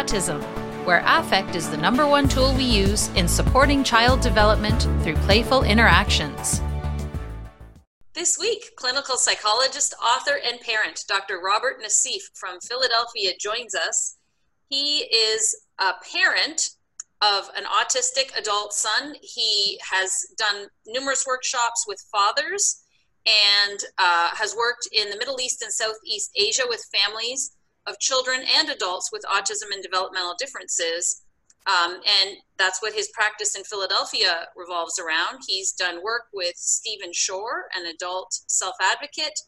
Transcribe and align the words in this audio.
Autism, 0.00 0.40
where 0.86 1.02
affect 1.04 1.54
is 1.54 1.68
the 1.68 1.76
number 1.76 2.06
one 2.06 2.26
tool 2.26 2.54
we 2.54 2.64
use 2.64 3.08
in 3.16 3.28
supporting 3.28 3.84
child 3.84 4.22
development 4.22 4.88
through 5.02 5.16
playful 5.26 5.62
interactions. 5.62 6.62
This 8.14 8.38
week, 8.38 8.70
clinical 8.76 9.18
psychologist, 9.18 9.94
author, 10.02 10.38
and 10.42 10.58
parent 10.62 11.04
Dr. 11.06 11.38
Robert 11.44 11.82
Naseef 11.82 12.22
from 12.32 12.60
Philadelphia 12.60 13.32
joins 13.38 13.74
us. 13.74 14.16
He 14.70 15.00
is 15.00 15.54
a 15.78 15.92
parent 16.10 16.70
of 17.20 17.50
an 17.54 17.64
autistic 17.64 18.34
adult 18.38 18.72
son. 18.72 19.16
He 19.20 19.78
has 19.90 20.10
done 20.38 20.68
numerous 20.86 21.26
workshops 21.26 21.84
with 21.86 22.02
fathers 22.10 22.80
and 23.26 23.80
uh, 23.98 24.30
has 24.32 24.56
worked 24.56 24.88
in 24.92 25.10
the 25.10 25.18
Middle 25.18 25.38
East 25.42 25.60
and 25.60 25.70
Southeast 25.70 26.30
Asia 26.38 26.62
with 26.70 26.82
families 26.90 27.52
of 27.90 27.98
children 27.98 28.42
and 28.56 28.70
adults 28.70 29.10
with 29.12 29.24
autism 29.24 29.72
and 29.72 29.82
developmental 29.82 30.34
differences. 30.38 31.22
Um, 31.66 31.94
and 31.94 32.36
that's 32.56 32.80
what 32.80 32.94
his 32.94 33.10
practice 33.12 33.54
in 33.54 33.64
Philadelphia 33.64 34.46
revolves 34.56 34.98
around. 34.98 35.40
He's 35.46 35.72
done 35.72 36.02
work 36.02 36.28
with 36.32 36.56
Stephen 36.56 37.12
Shore, 37.12 37.64
an 37.76 37.86
adult 37.86 38.32
self 38.46 38.76
advocate, 38.80 39.38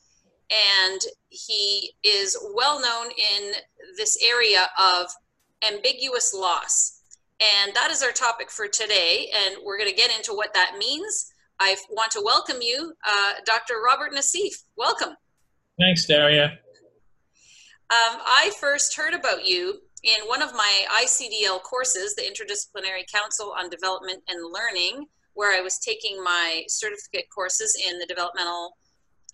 and 0.51 1.01
he 1.30 1.93
is 2.02 2.37
well 2.55 2.80
known 2.80 3.11
in 3.13 3.52
this 3.97 4.23
area 4.23 4.69
of 4.79 5.07
ambiguous 5.66 6.35
loss. 6.35 7.01
And 7.41 7.74
that 7.74 7.91
is 7.91 8.02
our 8.02 8.13
topic 8.13 8.51
for 8.51 8.69
today, 8.69 9.30
and 9.35 9.57
we're 9.65 9.79
going 9.79 9.91
to 9.91 9.97
get 9.97 10.15
into 10.16 10.33
what 10.33 10.52
that 10.55 10.77
means. 10.79 11.33
I 11.59 11.77
want 11.91 12.13
to 12.13 12.23
welcome 12.24 12.61
you, 12.61 12.93
uh, 13.07 13.33
Dr. 13.47 13.74
Robert 13.85 14.13
Naseef. 14.13 14.65
Welcome. 14.77 15.16
Thanks, 15.79 16.07
Daria. 16.07 16.59
Um, 17.92 18.20
I 18.24 18.51
first 18.59 18.96
heard 18.96 19.12
about 19.12 19.46
you 19.46 19.80
in 20.02 20.27
one 20.27 20.41
of 20.41 20.55
my 20.55 20.87
ICDL 21.05 21.62
courses, 21.62 22.15
the 22.15 22.23
Interdisciplinary 22.23 23.04
Council 23.12 23.54
on 23.54 23.68
Development 23.68 24.23
and 24.29 24.51
Learning, 24.51 25.09
where 25.34 25.54
I 25.54 25.60
was 25.60 25.76
taking 25.76 26.16
my 26.24 26.62
certificate 26.68 27.26
courses 27.29 27.76
in 27.87 27.99
the 27.99 28.07
Developmental 28.07 28.79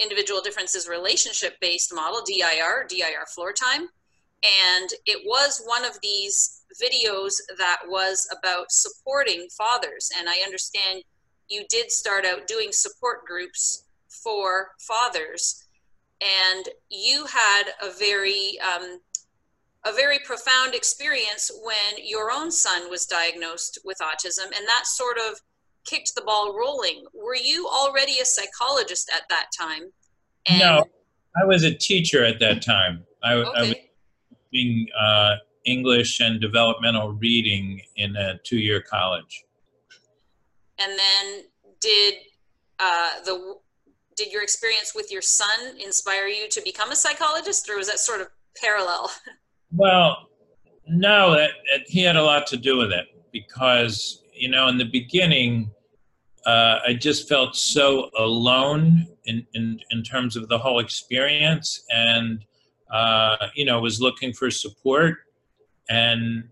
Individual 0.00 0.40
Differences 0.40 0.88
Relationship 0.88 1.54
Based 1.60 1.94
Model, 1.94 2.20
DIR, 2.26 2.88
DIR 2.88 3.26
Floor 3.32 3.52
Time. 3.52 3.82
And 4.42 4.90
it 5.06 5.22
was 5.24 5.62
one 5.64 5.84
of 5.84 5.96
these 6.02 6.62
videos 6.82 7.34
that 7.58 7.78
was 7.86 8.28
about 8.36 8.72
supporting 8.72 9.46
fathers. 9.56 10.10
And 10.18 10.28
I 10.28 10.38
understand 10.44 11.04
you 11.48 11.62
did 11.70 11.92
start 11.92 12.26
out 12.26 12.48
doing 12.48 12.72
support 12.72 13.24
groups 13.24 13.84
for 14.08 14.70
fathers. 14.80 15.67
And 16.20 16.68
you 16.90 17.26
had 17.26 17.64
a 17.82 17.90
very 17.92 18.58
um, 18.60 19.00
a 19.86 19.92
very 19.92 20.18
profound 20.24 20.74
experience 20.74 21.50
when 21.62 22.04
your 22.04 22.30
own 22.32 22.50
son 22.50 22.90
was 22.90 23.06
diagnosed 23.06 23.78
with 23.84 23.98
autism, 23.98 24.46
and 24.46 24.66
that 24.66 24.86
sort 24.86 25.16
of 25.18 25.40
kicked 25.86 26.14
the 26.14 26.22
ball 26.22 26.56
rolling. 26.58 27.04
Were 27.14 27.36
you 27.36 27.68
already 27.68 28.18
a 28.20 28.24
psychologist 28.24 29.10
at 29.14 29.22
that 29.30 29.46
time? 29.58 29.92
And 30.46 30.58
no, 30.58 30.84
I 31.40 31.44
was 31.46 31.64
a 31.64 31.74
teacher 31.74 32.24
at 32.24 32.40
that 32.40 32.62
time. 32.62 33.04
I, 33.22 33.34
okay. 33.34 33.50
I 33.56 33.62
was 33.62 33.74
doing 34.52 34.86
uh, 34.98 35.34
English 35.64 36.20
and 36.20 36.40
developmental 36.40 37.12
reading 37.12 37.80
in 37.96 38.16
a 38.16 38.38
two-year 38.44 38.82
college. 38.82 39.44
And 40.78 40.92
then 40.98 41.42
did 41.80 42.14
uh, 42.78 43.10
the 43.24 43.56
did 44.18 44.32
your 44.32 44.42
experience 44.42 44.94
with 44.94 45.10
your 45.12 45.22
son 45.22 45.78
inspire 45.82 46.26
you 46.26 46.48
to 46.48 46.60
become 46.62 46.90
a 46.90 46.96
psychologist, 46.96 47.70
or 47.70 47.76
was 47.76 47.86
that 47.86 48.00
sort 48.00 48.20
of 48.20 48.28
parallel? 48.60 49.10
Well, 49.70 50.30
no, 50.88 51.32
that, 51.32 51.50
that, 51.70 51.82
he 51.86 52.02
had 52.02 52.16
a 52.16 52.22
lot 52.22 52.46
to 52.46 52.56
do 52.56 52.78
with 52.78 52.90
it 52.90 53.04
because 53.32 54.22
you 54.32 54.48
know 54.48 54.68
in 54.68 54.78
the 54.78 54.86
beginning 54.86 55.70
uh, 56.46 56.78
I 56.86 56.94
just 56.94 57.28
felt 57.28 57.54
so 57.54 58.08
alone 58.18 59.06
in, 59.26 59.46
in 59.52 59.78
in 59.90 60.02
terms 60.02 60.36
of 60.36 60.48
the 60.48 60.56
whole 60.56 60.78
experience, 60.78 61.84
and 61.90 62.42
uh, 62.90 63.36
you 63.54 63.66
know 63.66 63.78
was 63.78 64.00
looking 64.00 64.32
for 64.32 64.50
support, 64.50 65.18
and 65.90 66.44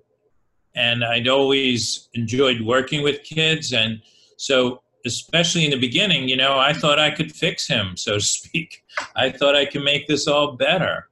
and 0.75 1.03
I'd 1.03 1.29
always 1.29 2.11
enjoyed 2.13 2.61
working 2.61 3.03
with 3.03 3.23
kids, 3.23 3.73
and 3.73 4.03
so 4.37 4.83
especially 5.07 5.65
in 5.65 5.71
the 5.71 5.79
beginning, 5.79 6.29
you 6.29 6.37
know, 6.37 6.59
I 6.59 6.73
thought 6.73 6.99
I 6.99 7.11
could 7.11 7.33
fix 7.33 7.67
him, 7.67 7.97
so 7.97 8.15
to 8.15 8.21
speak. 8.21 8.85
I 9.15 9.31
thought 9.31 9.55
I 9.55 9.67
could 9.67 9.83
make 9.83 10.07
this 10.07 10.27
all 10.27 10.53
better 10.53 11.09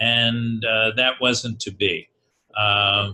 and 0.00 0.64
uh, 0.64 0.92
that 0.96 1.20
wasn't 1.20 1.60
to 1.60 1.70
be. 1.70 2.08
Uh, 2.56 3.12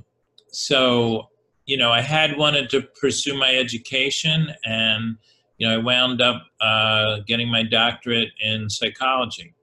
so, 0.48 1.28
you 1.66 1.76
know, 1.76 1.90
I 1.90 2.00
had 2.00 2.36
wanted 2.36 2.70
to 2.70 2.82
pursue 3.00 3.36
my 3.36 3.54
education, 3.54 4.48
and 4.64 5.16
you 5.58 5.66
know, 5.66 5.74
I 5.74 5.78
wound 5.78 6.20
up 6.20 6.42
uh, 6.60 7.20
getting 7.26 7.48
my 7.50 7.62
doctorate 7.62 8.30
in 8.40 8.68
psychology. 8.68 9.54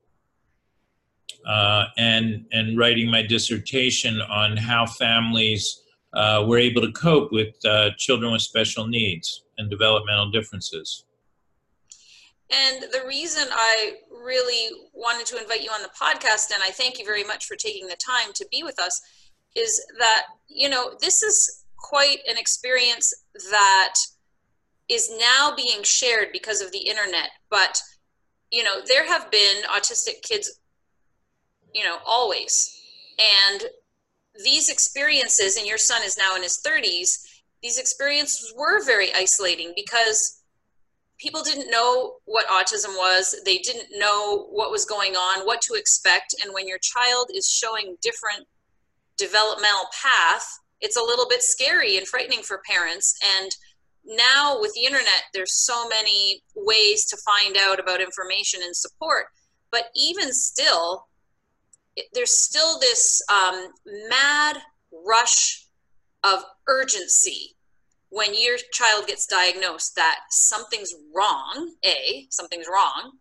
Uh, 1.44 1.86
and 1.98 2.46
and 2.52 2.78
writing 2.78 3.10
my 3.10 3.24
dissertation 3.24 4.22
on 4.22 4.56
how 4.56 4.86
families 4.86 5.82
uh, 6.14 6.46
were 6.48 6.60
able 6.60 6.84
to 6.84 6.92
cope 6.92 7.32
with 7.32 7.56
uh, 7.66 7.90
children 7.98 8.32
with 8.32 8.44
special 8.44 8.86
needs 8.86 9.44
and 9.62 9.70
developmental 9.70 10.30
differences. 10.32 11.06
And 12.50 12.84
the 12.92 13.08
reason 13.08 13.48
I 13.50 13.94
really 14.12 14.76
wanted 14.94 15.26
to 15.28 15.42
invite 15.42 15.64
you 15.64 15.72
on 15.72 15.82
the 15.82 15.90
podcast, 15.90 16.52
and 16.54 16.62
I 16.62 16.72
thank 16.72 17.00
you 17.00 17.06
very 17.06 17.24
much 17.24 17.46
for 17.46 17.56
taking 17.56 17.88
the 17.88 17.96
time 17.96 18.34
to 18.34 18.46
be 18.52 18.64
with 18.64 18.78
us, 18.78 19.00
is 19.56 19.82
that, 20.00 20.24
you 20.50 20.68
know, 20.68 20.98
this 21.00 21.24
is 21.24 21.64
quite 21.78 22.18
an 22.28 22.38
experience 22.38 23.14
that 23.52 23.94
is 24.90 25.10
now 25.18 25.54
being 25.56 25.84
shared 25.84 26.28
because 26.34 26.62
of 26.62 26.72
the 26.74 26.90
internet. 26.90 27.30
But, 27.50 27.82
you 28.52 28.64
know, 28.64 28.82
there 28.86 29.08
have 29.08 29.32
been 29.32 29.64
autistic 29.74 30.22
kids, 30.22 30.60
you 31.74 31.86
know, 31.86 32.00
always. 32.06 32.78
And 33.50 33.64
these 34.44 34.70
experiences, 34.70 35.56
and 35.56 35.66
your 35.66 35.78
son 35.78 36.02
is 36.04 36.18
now 36.18 36.36
in 36.36 36.44
his 36.44 36.62
30s, 36.66 37.31
these 37.62 37.78
experiences 37.78 38.54
were 38.58 38.84
very 38.84 39.14
isolating 39.14 39.74
because 39.76 40.42
people 41.20 41.44
didn't 41.44 41.70
know 41.70 42.16
what 42.26 42.48
autism 42.48 42.96
was. 42.98 43.36
They 43.46 43.60
didn't 43.60 44.00
know 44.00 44.48
what 44.52 44.72
was 44.72 44.86
going 44.86 45.16
on 45.16 45.46
what 45.46 45.62
to 45.62 45.76
expect. 45.76 46.36
And 46.44 46.54
when 46.54 46.68
your 46.68 46.80
child 46.80 47.30
is 47.34 47.48
showing 47.48 47.98
different 48.02 48.48
developmental 49.18 49.86
path 50.02 50.62
it's 50.82 50.98
a 50.98 51.02
little 51.02 51.28
bit 51.30 51.44
scary 51.44 51.98
and 51.98 52.08
frightening 52.08 52.42
for 52.42 52.62
parents. 52.68 53.18
And 53.40 53.52
now 54.04 54.60
with 54.60 54.74
the 54.74 54.84
internet 54.84 55.24
there's 55.34 55.54
so 55.54 55.88
many 55.88 56.44
ways 56.56 57.06
to 57.06 57.18
find 57.18 57.56
out 57.62 57.80
about 57.80 58.02
information 58.02 58.62
and 58.64 58.76
support. 58.76 59.28
But 59.72 59.86
even 59.96 60.34
still 60.34 61.08
there's 62.14 62.38
still 62.38 62.80
this 62.80 63.22
um, 63.32 63.68
mad 64.10 64.58
rush 65.06 65.66
of 66.24 66.44
urgency 66.72 67.56
when 68.10 68.34
your 68.34 68.58
child 68.74 69.08
gets 69.08 69.26
diagnosed 69.26 69.96
that 69.96 70.20
something's 70.30 70.94
wrong, 71.16 71.74
A, 71.86 72.28
something's 72.30 72.68
wrong, 72.68 73.14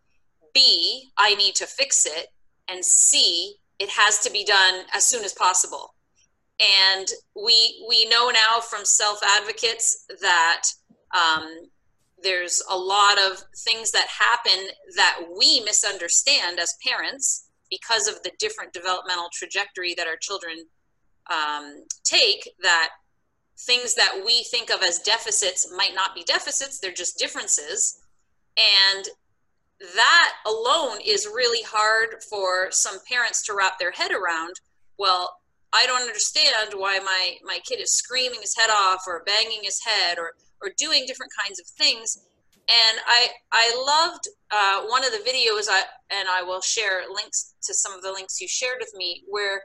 B, 0.53 1.11
I 1.17 1.35
need 1.35 1.55
to 1.55 1.65
fix 1.65 2.05
it, 2.05 2.27
and 2.67 2.83
C, 2.83 3.55
it 3.79 3.89
has 3.89 4.19
to 4.19 4.31
be 4.31 4.43
done 4.43 4.83
as 4.93 5.05
soon 5.05 5.23
as 5.23 5.33
possible. 5.33 5.95
And 6.59 7.07
we 7.35 7.85
we 7.87 8.07
know 8.09 8.29
now 8.29 8.59
from 8.59 8.83
self 8.83 9.19
advocates 9.23 10.05
that 10.21 10.63
um, 11.17 11.47
there's 12.21 12.61
a 12.69 12.77
lot 12.77 13.17
of 13.17 13.41
things 13.65 13.91
that 13.91 14.07
happen 14.07 14.67
that 14.97 15.21
we 15.39 15.61
misunderstand 15.61 16.59
as 16.59 16.75
parents 16.85 17.47
because 17.69 18.07
of 18.07 18.21
the 18.23 18.31
different 18.39 18.73
developmental 18.73 19.29
trajectory 19.33 19.93
that 19.95 20.05
our 20.05 20.17
children 20.17 20.57
um, 21.31 21.85
take 22.03 22.49
that 22.61 22.89
things 23.65 23.95
that 23.95 24.21
we 24.25 24.43
think 24.43 24.69
of 24.69 24.81
as 24.81 24.99
deficits 24.99 25.71
might 25.75 25.93
not 25.93 26.15
be 26.15 26.23
deficits, 26.23 26.79
they're 26.79 26.91
just 26.91 27.17
differences. 27.17 27.99
And 28.57 29.05
that 29.95 30.33
alone 30.45 30.99
is 31.05 31.25
really 31.25 31.63
hard 31.65 32.23
for 32.29 32.67
some 32.71 32.97
parents 33.07 33.43
to 33.45 33.55
wrap 33.55 33.79
their 33.79 33.91
head 33.91 34.11
around. 34.11 34.59
Well, 34.97 35.37
I 35.73 35.85
don't 35.85 36.01
understand 36.01 36.73
why 36.75 36.99
my, 36.99 37.35
my 37.43 37.59
kid 37.67 37.79
is 37.79 37.95
screaming 37.95 38.41
his 38.41 38.55
head 38.55 38.69
off 38.69 39.01
or 39.07 39.23
banging 39.25 39.61
his 39.63 39.79
head 39.83 40.17
or, 40.19 40.33
or 40.61 40.71
doing 40.77 41.05
different 41.07 41.31
kinds 41.41 41.59
of 41.59 41.65
things. 41.77 42.17
And 42.67 42.99
I, 43.07 43.29
I 43.51 43.83
loved 43.85 44.27
uh, 44.51 44.87
one 44.87 45.03
of 45.03 45.11
the 45.11 45.29
videos, 45.29 45.67
I, 45.69 45.83
and 46.11 46.27
I 46.29 46.43
will 46.43 46.61
share 46.61 47.03
links 47.13 47.55
to 47.63 47.73
some 47.73 47.93
of 47.93 48.01
the 48.01 48.11
links 48.11 48.39
you 48.39 48.47
shared 48.47 48.77
with 48.79 48.93
me, 48.95 49.23
where 49.27 49.63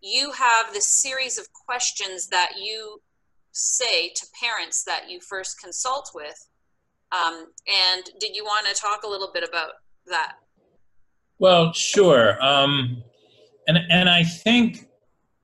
you 0.00 0.32
have 0.32 0.72
this 0.72 0.88
series 0.88 1.38
of 1.38 1.46
questions 1.52 2.28
that 2.28 2.52
you 2.60 3.00
say 3.52 4.08
to 4.10 4.26
parents 4.40 4.82
that 4.84 5.10
you 5.10 5.20
first 5.20 5.60
consult 5.60 6.10
with. 6.14 6.48
Um, 7.12 7.46
and 7.94 8.04
did 8.18 8.34
you 8.34 8.44
want 8.44 8.66
to 8.66 8.74
talk 8.74 9.02
a 9.04 9.08
little 9.08 9.30
bit 9.32 9.46
about 9.46 9.72
that? 10.06 10.34
Well, 11.38 11.72
sure. 11.72 12.42
Um, 12.42 13.02
and 13.68 13.78
and 13.90 14.08
I 14.08 14.22
think 14.22 14.88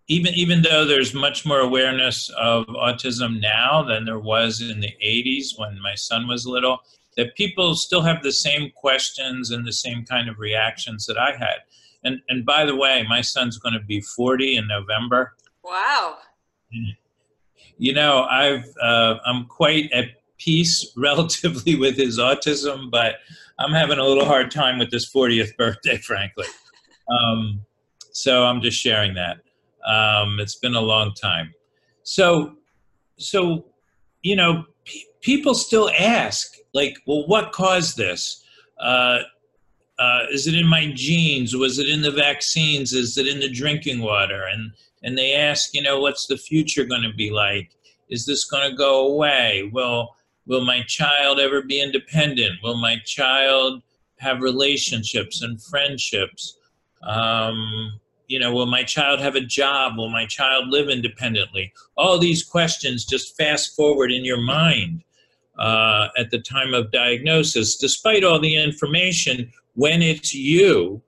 even 0.08 0.32
even 0.34 0.62
though 0.62 0.84
there's 0.84 1.14
much 1.14 1.44
more 1.44 1.60
awareness 1.60 2.30
of 2.30 2.66
autism 2.66 3.40
now 3.40 3.82
than 3.82 4.04
there 4.04 4.18
was 4.18 4.60
in 4.60 4.80
the 4.80 4.92
80s 5.04 5.58
when 5.58 5.80
my 5.82 5.94
son 5.94 6.26
was 6.26 6.46
little, 6.46 6.78
that 7.16 7.36
people 7.36 7.74
still 7.74 8.00
have 8.02 8.22
the 8.22 8.32
same 8.32 8.70
questions 8.74 9.50
and 9.50 9.66
the 9.66 9.72
same 9.72 10.04
kind 10.04 10.28
of 10.28 10.38
reactions 10.38 11.04
that 11.06 11.18
I 11.18 11.32
had. 11.32 11.58
And 12.04 12.20
and 12.28 12.46
by 12.46 12.64
the 12.64 12.76
way, 12.76 13.04
my 13.08 13.20
son's 13.20 13.58
going 13.58 13.74
to 13.74 13.84
be 13.84 14.00
40 14.00 14.56
in 14.56 14.66
November. 14.66 15.34
Wow. 15.62 16.16
You 17.78 17.94
know, 17.94 18.24
I've 18.24 18.66
uh, 18.82 19.16
I'm 19.24 19.46
quite 19.46 19.90
at 19.92 20.06
peace 20.38 20.92
relatively 20.96 21.74
with 21.76 21.96
his 21.96 22.18
autism, 22.18 22.90
but 22.90 23.16
I'm 23.58 23.72
having 23.72 23.98
a 23.98 24.04
little 24.04 24.24
hard 24.24 24.50
time 24.50 24.78
with 24.78 24.90
this 24.90 25.10
40th 25.12 25.56
birthday, 25.56 25.96
frankly. 26.02 26.46
Um, 27.10 27.64
so 28.12 28.44
I'm 28.44 28.60
just 28.60 28.78
sharing 28.78 29.14
that. 29.14 29.38
Um, 29.86 30.38
it's 30.40 30.56
been 30.56 30.74
a 30.74 30.80
long 30.80 31.14
time. 31.14 31.54
So, 32.02 32.56
so 33.16 33.64
you 34.22 34.36
know, 34.36 34.64
pe- 34.84 35.04
people 35.20 35.54
still 35.54 35.90
ask, 35.98 36.56
like, 36.74 36.98
well, 37.06 37.26
what 37.26 37.52
caused 37.52 37.96
this? 37.96 38.44
Uh, 38.80 39.20
uh, 39.98 40.20
is 40.30 40.46
it 40.46 40.54
in 40.54 40.66
my 40.66 40.92
genes? 40.94 41.56
Was 41.56 41.78
it 41.78 41.88
in 41.88 42.02
the 42.02 42.10
vaccines? 42.10 42.92
Is 42.92 43.18
it 43.18 43.26
in 43.26 43.40
the 43.40 43.50
drinking 43.50 44.00
water? 44.00 44.44
And 44.44 44.72
and 45.02 45.16
they 45.16 45.34
ask, 45.34 45.74
you 45.74 45.82
know, 45.82 46.00
what's 46.00 46.26
the 46.26 46.36
future 46.36 46.84
going 46.84 47.02
to 47.02 47.12
be 47.12 47.30
like? 47.30 47.70
Is 48.10 48.26
this 48.26 48.44
going 48.44 48.68
to 48.70 48.76
go 48.76 49.06
away? 49.06 49.70
Will 49.72 50.14
will 50.46 50.64
my 50.64 50.82
child 50.82 51.38
ever 51.38 51.62
be 51.62 51.80
independent? 51.80 52.54
Will 52.62 52.78
my 52.78 52.96
child 53.04 53.82
have 54.18 54.40
relationships 54.40 55.42
and 55.42 55.62
friendships? 55.62 56.58
Um, 57.02 58.00
you 58.28 58.38
know, 58.38 58.52
will 58.52 58.66
my 58.66 58.82
child 58.82 59.20
have 59.20 59.36
a 59.36 59.40
job? 59.40 59.96
Will 59.96 60.10
my 60.10 60.26
child 60.26 60.68
live 60.68 60.88
independently? 60.88 61.72
All 61.96 62.18
these 62.18 62.42
questions 62.42 63.04
just 63.04 63.36
fast 63.36 63.76
forward 63.76 64.10
in 64.10 64.24
your 64.24 64.40
mind 64.40 65.02
uh, 65.58 66.08
at 66.16 66.30
the 66.30 66.38
time 66.38 66.74
of 66.74 66.92
diagnosis. 66.92 67.76
Despite 67.76 68.24
all 68.24 68.38
the 68.38 68.56
information, 68.56 69.50
when 69.74 70.02
it's 70.02 70.34
you, 70.34 71.02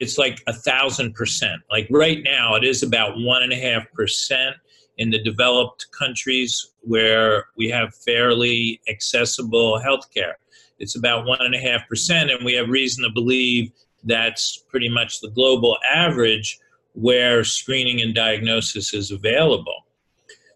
it's 0.00 0.18
like 0.18 0.42
a 0.46 0.52
thousand 0.52 1.14
percent. 1.14 1.62
Like 1.70 1.88
right 1.90 2.22
now, 2.22 2.54
it 2.54 2.64
is 2.64 2.82
about 2.82 3.18
one 3.18 3.42
and 3.42 3.52
a 3.52 3.56
half 3.56 3.90
percent 3.92 4.56
in 4.96 5.10
the 5.10 5.22
developed 5.22 5.86
countries 5.96 6.72
where 6.80 7.46
we 7.56 7.68
have 7.68 7.94
fairly 7.94 8.80
accessible 8.88 9.78
health 9.78 10.12
care. 10.12 10.38
It's 10.78 10.96
about 10.96 11.26
one 11.26 11.40
and 11.40 11.54
a 11.54 11.58
half 11.58 11.88
percent, 11.88 12.30
and 12.30 12.44
we 12.44 12.54
have 12.54 12.68
reason 12.68 13.04
to 13.04 13.10
believe 13.10 13.70
that's 14.04 14.64
pretty 14.68 14.88
much 14.88 15.20
the 15.20 15.30
global 15.30 15.76
average 15.92 16.58
where 16.94 17.44
screening 17.44 18.00
and 18.00 18.14
diagnosis 18.14 18.94
is 18.94 19.10
available. 19.10 19.86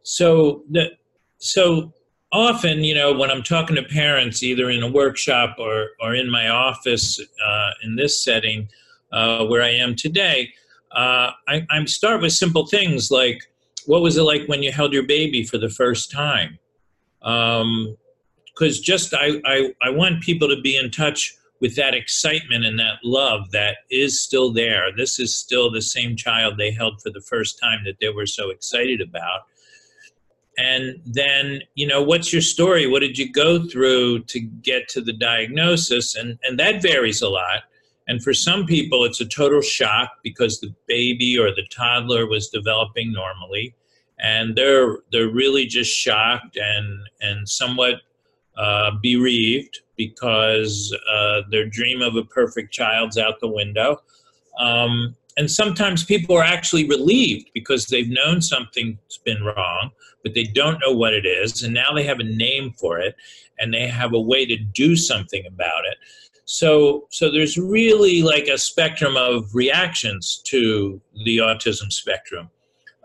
So 0.03 0.65
the 0.71 0.91
so 1.39 1.93
often, 2.33 2.83
you 2.83 2.95
know, 2.95 3.13
when 3.13 3.31
I'm 3.31 3.43
talking 3.43 3.77
to 3.77 3.83
parents, 3.83 4.43
either 4.43 4.71
in 4.71 4.83
a 4.83 4.91
workshop 4.91 5.57
or 5.59 5.91
or 6.01 6.15
in 6.15 6.31
my 6.31 6.49
office 6.49 7.21
uh, 7.21 7.71
in 7.83 7.97
this 7.97 8.23
setting 8.23 8.69
uh, 9.13 9.45
where 9.47 9.63
I 9.63 9.71
am 9.71 9.95
today, 9.95 10.53
uh, 10.93 11.31
I, 11.49 11.67
I 11.71 11.85
start 11.85 12.23
with 12.23 12.33
simple 12.33 12.67
things 12.67 13.11
like, 13.11 13.43
what 13.87 14.03
was 14.03 14.17
it 14.17 14.23
like 14.23 14.47
when 14.47 14.63
you 14.63 14.73
held 14.73 14.93
your 14.93 15.07
baby 15.07 15.43
for 15.43 15.59
the 15.59 15.69
first 15.69 16.11
time? 16.11 16.59
Because 17.21 17.61
um, 17.61 18.83
just 18.83 19.15
I, 19.15 19.41
I 19.45 19.75
I 19.83 19.91
want 19.91 20.23
people 20.23 20.49
to 20.49 20.61
be 20.61 20.77
in 20.77 20.91
touch 20.91 21.35
with 21.61 21.77
that 21.77 21.95
excitement 21.95 22.65
and 22.65 22.79
that 22.79 22.99
love 23.05 23.53
that 23.53 23.77
is 23.89 24.21
still 24.21 24.53
there. 24.53 24.87
This 24.97 25.21
is 25.21 25.35
still 25.37 25.71
the 25.71 25.81
same 25.81 26.17
child 26.17 26.59
they 26.59 26.73
held 26.73 27.01
for 27.01 27.11
the 27.11 27.21
first 27.21 27.59
time 27.61 27.85
that 27.85 27.99
they 28.01 28.09
were 28.09 28.27
so 28.27 28.51
excited 28.51 29.01
about. 29.01 29.43
And 30.59 31.01
then, 31.07 31.63
you 31.77 31.87
know, 31.87 32.03
what's 32.03 32.33
your 32.33 32.43
story? 32.43 32.87
What 32.89 33.01
did 33.01 33.17
you 33.17 33.31
go 33.31 33.65
through 33.65 34.25
to 34.25 34.41
get 34.41 34.89
to 34.89 35.01
the 35.01 35.13
diagnosis? 35.13 36.17
And, 36.17 36.37
and 36.43 36.59
that 36.59 36.83
varies 36.83 37.23
a 37.23 37.29
lot. 37.29 37.63
And 38.09 38.23
for 38.23 38.35
some 38.35 38.67
people, 38.67 39.05
it's 39.05 39.21
a 39.21 39.27
total 39.27 39.61
shock 39.61 40.11
because 40.23 40.61
the 40.61 40.75
baby 40.87 41.39
or 41.39 41.51
the 41.55 41.67
toddler 41.71 42.27
was 42.27 42.49
developing 42.49 43.13
normally. 43.13 43.75
And 44.19 44.57
they're, 44.57 44.99
they're 45.11 45.31
really 45.31 45.67
just 45.67 45.91
shocked 45.91 46.57
and, 46.57 47.09
and 47.21 47.49
somewhat 47.49 48.03
uh, 48.57 48.93
bereaved 49.03 49.81
because 49.97 50.97
uh, 51.11 51.43
their 51.51 51.67
dream 51.67 52.03
of 52.03 52.17
a 52.17 52.25
perfect 52.25 52.73
child's 52.73 53.19
out 53.19 53.41
the 53.41 53.49
window. 53.49 54.03
Um, 54.59 55.17
and 55.37 55.51
sometimes 55.51 56.05
people 56.05 56.37
are 56.37 56.45
actually 56.45 56.87
relieved 56.87 57.51
because 57.55 57.87
they've 57.87 58.09
known 58.09 58.43
something's 58.43 59.19
been 59.25 59.43
wrong, 59.43 59.91
but 60.23 60.35
they 60.35 60.45
don't 60.45 60.79
know 60.85 60.93
what 60.93 61.15
it 61.15 61.25
is. 61.25 61.63
And 61.63 61.73
now 61.73 61.93
they 61.95 62.05
have 62.05 62.21
a 62.21 62.25
name 62.25 62.75
for 62.79 62.99
it 62.99 63.17
and 63.59 63.73
they 63.73 63.87
have 63.87 64.13
a 64.13 64.21
way 64.21 64.45
to 64.45 64.57
do 64.57 64.97
something 64.97 65.47
about 65.47 65.85
it. 65.87 65.97
So, 66.53 67.09
so 67.11 67.31
there's 67.31 67.57
really 67.57 68.21
like 68.21 68.47
a 68.47 68.59
spectrum 68.59 69.17
of 69.17 69.55
reactions 69.55 70.43
to 70.45 71.01
the 71.25 71.39
autism 71.39 71.91
spectrum. 71.91 72.51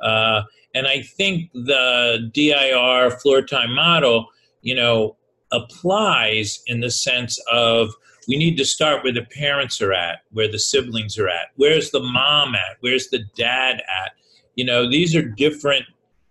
Uh, 0.03 0.41
and 0.75 0.85
I 0.85 1.01
think 1.01 1.49
the 1.53 2.29
DIR 2.33 3.17
floor 3.21 3.41
time 3.41 3.73
model, 3.73 4.27
you 4.63 4.75
know, 4.75 5.15
applies 5.53 6.61
in 6.67 6.81
the 6.81 6.91
sense 6.91 7.39
of 7.49 7.93
we 8.27 8.35
need 8.35 8.57
to 8.57 8.65
start 8.65 9.05
where 9.05 9.13
the 9.13 9.25
parents 9.31 9.81
are 9.81 9.93
at, 9.93 10.23
where 10.31 10.51
the 10.51 10.59
siblings 10.59 11.17
are 11.17 11.29
at. 11.29 11.51
Where's 11.55 11.91
the 11.91 12.01
mom 12.01 12.53
at? 12.53 12.75
Where's 12.81 13.07
the 13.07 13.23
dad 13.37 13.75
at? 13.75 14.11
You 14.55 14.65
know, 14.65 14.91
these 14.91 15.15
are 15.15 15.21
different, 15.21 15.85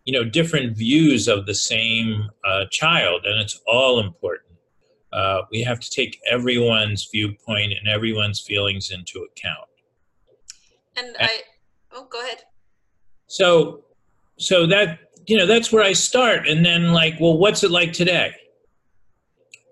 you 0.04 0.12
know, 0.12 0.28
different 0.28 0.76
views 0.76 1.28
of 1.28 1.46
the 1.46 1.54
same 1.54 2.28
uh, 2.44 2.66
child, 2.70 3.24
and 3.24 3.40
it's 3.40 3.58
all 3.66 4.00
important. 4.00 4.45
Uh, 5.16 5.42
we 5.50 5.62
have 5.62 5.80
to 5.80 5.90
take 5.90 6.20
everyone's 6.30 7.08
viewpoint 7.10 7.72
and 7.72 7.88
everyone's 7.88 8.40
feelings 8.40 8.90
into 8.90 9.20
account. 9.20 9.68
And, 10.96 11.08
and 11.08 11.16
I, 11.20 11.40
oh, 11.92 12.06
go 12.10 12.20
ahead. 12.20 12.42
So, 13.26 13.84
so 14.38 14.66
that 14.66 14.98
you 15.26 15.36
know, 15.36 15.46
that's 15.46 15.72
where 15.72 15.82
I 15.82 15.92
start, 15.92 16.46
and 16.46 16.64
then 16.64 16.92
like, 16.92 17.14
well, 17.18 17.36
what's 17.36 17.64
it 17.64 17.70
like 17.72 17.92
today? 17.92 18.32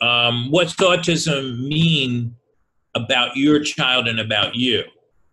um, 0.04 0.50
what's 0.50 0.74
autism 0.74 1.66
mean 1.66 2.36
about 2.94 3.36
your 3.36 3.60
child 3.60 4.06
and 4.06 4.20
about 4.20 4.54
you? 4.54 4.84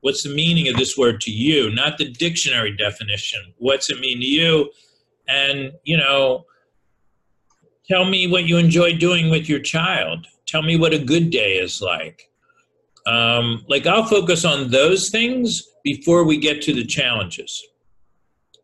What's 0.02 0.24
the 0.24 0.34
meaning 0.34 0.68
of 0.68 0.76
this 0.76 0.98
word 0.98 1.22
to 1.22 1.32
you? 1.32 1.70
Not 1.74 1.98
the 1.98 2.10
dictionary 2.10 2.76
definition. 2.76 3.54
What's 3.58 3.90
it 3.90 4.00
mean 4.00 4.20
to 4.20 4.26
you? 4.26 4.72
And, 5.28 5.74
you 5.84 5.98
know, 5.98 6.46
tell 7.92 8.06
me 8.06 8.26
what 8.26 8.46
you 8.46 8.56
enjoy 8.56 8.94
doing 8.94 9.30
with 9.30 9.50
your 9.50 9.60
child. 9.60 10.26
Tell 10.46 10.62
me 10.62 10.78
what 10.78 10.94
a 10.94 11.00
good 11.00 11.30
day 11.30 11.56
is 11.56 11.82
like. 11.82 12.30
Um, 13.06 13.66
like, 13.68 13.86
I'll 13.86 14.06
focus 14.06 14.46
on 14.46 14.72
those 14.72 15.10
things 15.10 15.68
before 15.84 16.24
we 16.24 16.38
get 16.38 16.62
to 16.64 16.74
the 16.74 16.86
challenges 16.86 17.62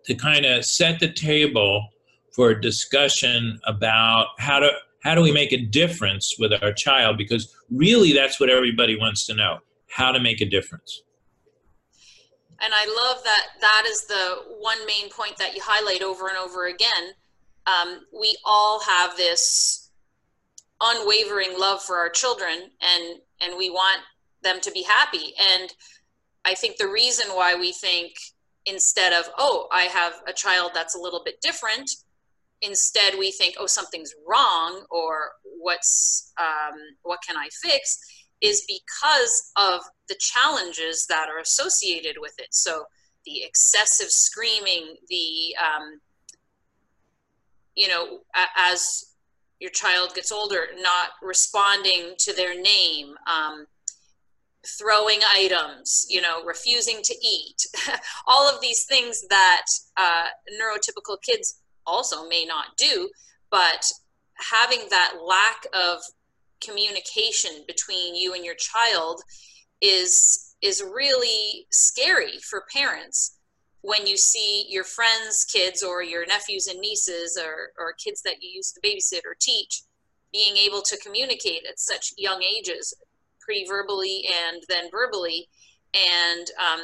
to 0.05 0.15
kind 0.15 0.45
of 0.45 0.63
set 0.63 1.01
the 1.01 1.11
table 1.11 1.89
for 2.33 2.51
a 2.51 2.61
discussion 2.61 3.59
about 3.65 4.27
how 4.39 4.59
to 4.59 4.71
how 5.03 5.13
do 5.13 5.21
we 5.21 5.31
make 5.31 5.51
a 5.51 5.57
difference 5.57 6.35
with 6.39 6.51
our 6.61 6.71
child? 6.73 7.17
Because 7.17 7.55
really, 7.69 8.13
that's 8.13 8.39
what 8.39 8.49
everybody 8.49 8.97
wants 8.97 9.25
to 9.27 9.33
know 9.33 9.59
how 9.89 10.11
to 10.11 10.19
make 10.19 10.41
a 10.41 10.45
difference. 10.45 11.03
And 12.61 12.73
I 12.73 12.85
love 12.85 13.23
that 13.23 13.47
that 13.61 13.83
is 13.87 14.05
the 14.05 14.43
one 14.59 14.85
main 14.85 15.09
point 15.09 15.37
that 15.37 15.53
you 15.53 15.61
highlight 15.63 16.01
over 16.01 16.29
and 16.29 16.37
over 16.37 16.67
again. 16.67 17.13
Um, 17.67 17.99
we 18.19 18.37
all 18.45 18.79
have 18.81 19.17
this 19.17 19.91
unwavering 20.81 21.59
love 21.59 21.81
for 21.81 21.97
our 21.97 22.09
children 22.09 22.71
and 22.81 23.19
and 23.41 23.57
we 23.57 23.69
want 23.69 24.01
them 24.43 24.59
to 24.61 24.71
be 24.71 24.83
happy. 24.83 25.33
And 25.53 25.73
i 26.45 26.53
think 26.53 26.77
the 26.77 26.87
reason 26.87 27.25
why 27.29 27.55
we 27.55 27.73
think 27.73 28.13
instead 28.65 29.11
of 29.11 29.25
oh 29.37 29.67
i 29.71 29.83
have 29.83 30.13
a 30.27 30.33
child 30.33 30.71
that's 30.73 30.95
a 30.95 30.99
little 30.99 31.23
bit 31.25 31.41
different 31.41 31.89
instead 32.61 33.15
we 33.17 33.31
think 33.31 33.55
oh 33.59 33.65
something's 33.65 34.13
wrong 34.27 34.85
or 34.91 35.31
what's 35.59 36.31
um, 36.39 36.77
what 37.01 37.19
can 37.27 37.35
i 37.37 37.49
fix 37.63 37.99
is 38.41 38.65
because 38.67 39.51
of 39.57 39.81
the 40.09 40.15
challenges 40.19 41.05
that 41.07 41.27
are 41.29 41.39
associated 41.39 42.17
with 42.19 42.33
it. 42.37 42.47
So 42.51 42.83
the 43.25 43.43
excessive 43.43 44.09
screaming 44.09 44.95
the 45.09 45.55
um, 45.59 45.99
you 47.77 47.87
know 47.87 48.19
as 48.57 49.05
your 49.59 49.71
child 49.71 50.13
gets 50.13 50.31
older 50.31 50.67
not 50.81 51.11
responding 51.21 52.13
to 52.17 52.33
their 52.33 52.59
name 52.59 53.13
um, 53.27 53.65
throwing 54.77 55.19
items 55.33 56.05
you 56.09 56.19
know 56.19 56.43
refusing 56.43 56.97
to 57.03 57.15
eat 57.23 57.65
all 58.27 58.53
of 58.53 58.59
these 58.59 58.85
things 58.85 59.23
that 59.29 59.65
uh, 59.95 60.25
neurotypical 60.59 61.17
kids 61.21 61.61
also 61.85 62.27
may 62.27 62.43
not 62.43 62.75
do 62.77 63.09
but 63.49 63.89
having 64.51 64.79
that 64.89 65.13
lack 65.25 65.65
of 65.73 65.99
communication 66.61 67.63
between 67.67 68.15
you 68.15 68.33
and 68.33 68.43
your 68.43 68.55
child 68.55 69.21
is 69.81 70.55
is 70.61 70.83
really 70.83 71.67
scary 71.71 72.39
for 72.49 72.65
parents 72.75 73.36
when 73.81 74.07
you 74.07 74.17
see 74.17 74.65
your 74.69 74.83
friends' 74.83 75.45
kids 75.45 75.83
or 75.83 76.03
your 76.03 76.25
nephews 76.25 76.67
and 76.67 76.79
nieces 76.79 77.39
or, 77.41 77.71
or 77.77 77.93
kids 77.93 78.21
that 78.23 78.41
you 78.41 78.49
used 78.49 78.75
to 78.75 78.81
babysit 78.81 79.25
or 79.25 79.35
teach 79.39 79.83
being 80.33 80.57
able 80.57 80.81
to 80.81 80.97
communicate 80.97 81.65
at 81.67 81.79
such 81.79 82.13
young 82.17 82.43
ages, 82.43 82.93
pre-verbally 83.41 84.25
and 84.45 84.61
then 84.67 84.89
verbally. 84.91 85.47
And 85.93 86.47
um, 86.59 86.81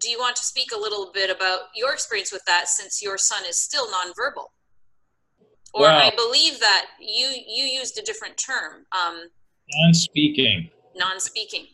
do 0.00 0.08
you 0.08 0.18
want 0.18 0.36
to 0.36 0.42
speak 0.42 0.72
a 0.72 0.78
little 0.78 1.10
bit 1.12 1.30
about 1.30 1.60
your 1.74 1.92
experience 1.92 2.32
with 2.32 2.44
that 2.46 2.68
since 2.68 3.02
your 3.02 3.18
son 3.18 3.42
is 3.48 3.56
still 3.56 3.86
nonverbal? 3.88 4.46
Or 5.74 5.88
I 5.88 6.10
believe 6.14 6.60
that 6.60 6.86
you 7.00 7.28
you 7.46 7.64
used 7.64 7.98
a 7.98 8.02
different 8.02 8.36
term. 8.36 8.84
Um, 8.92 9.22
non-speaking. 9.70 10.68
Non-speaking. 10.94 11.66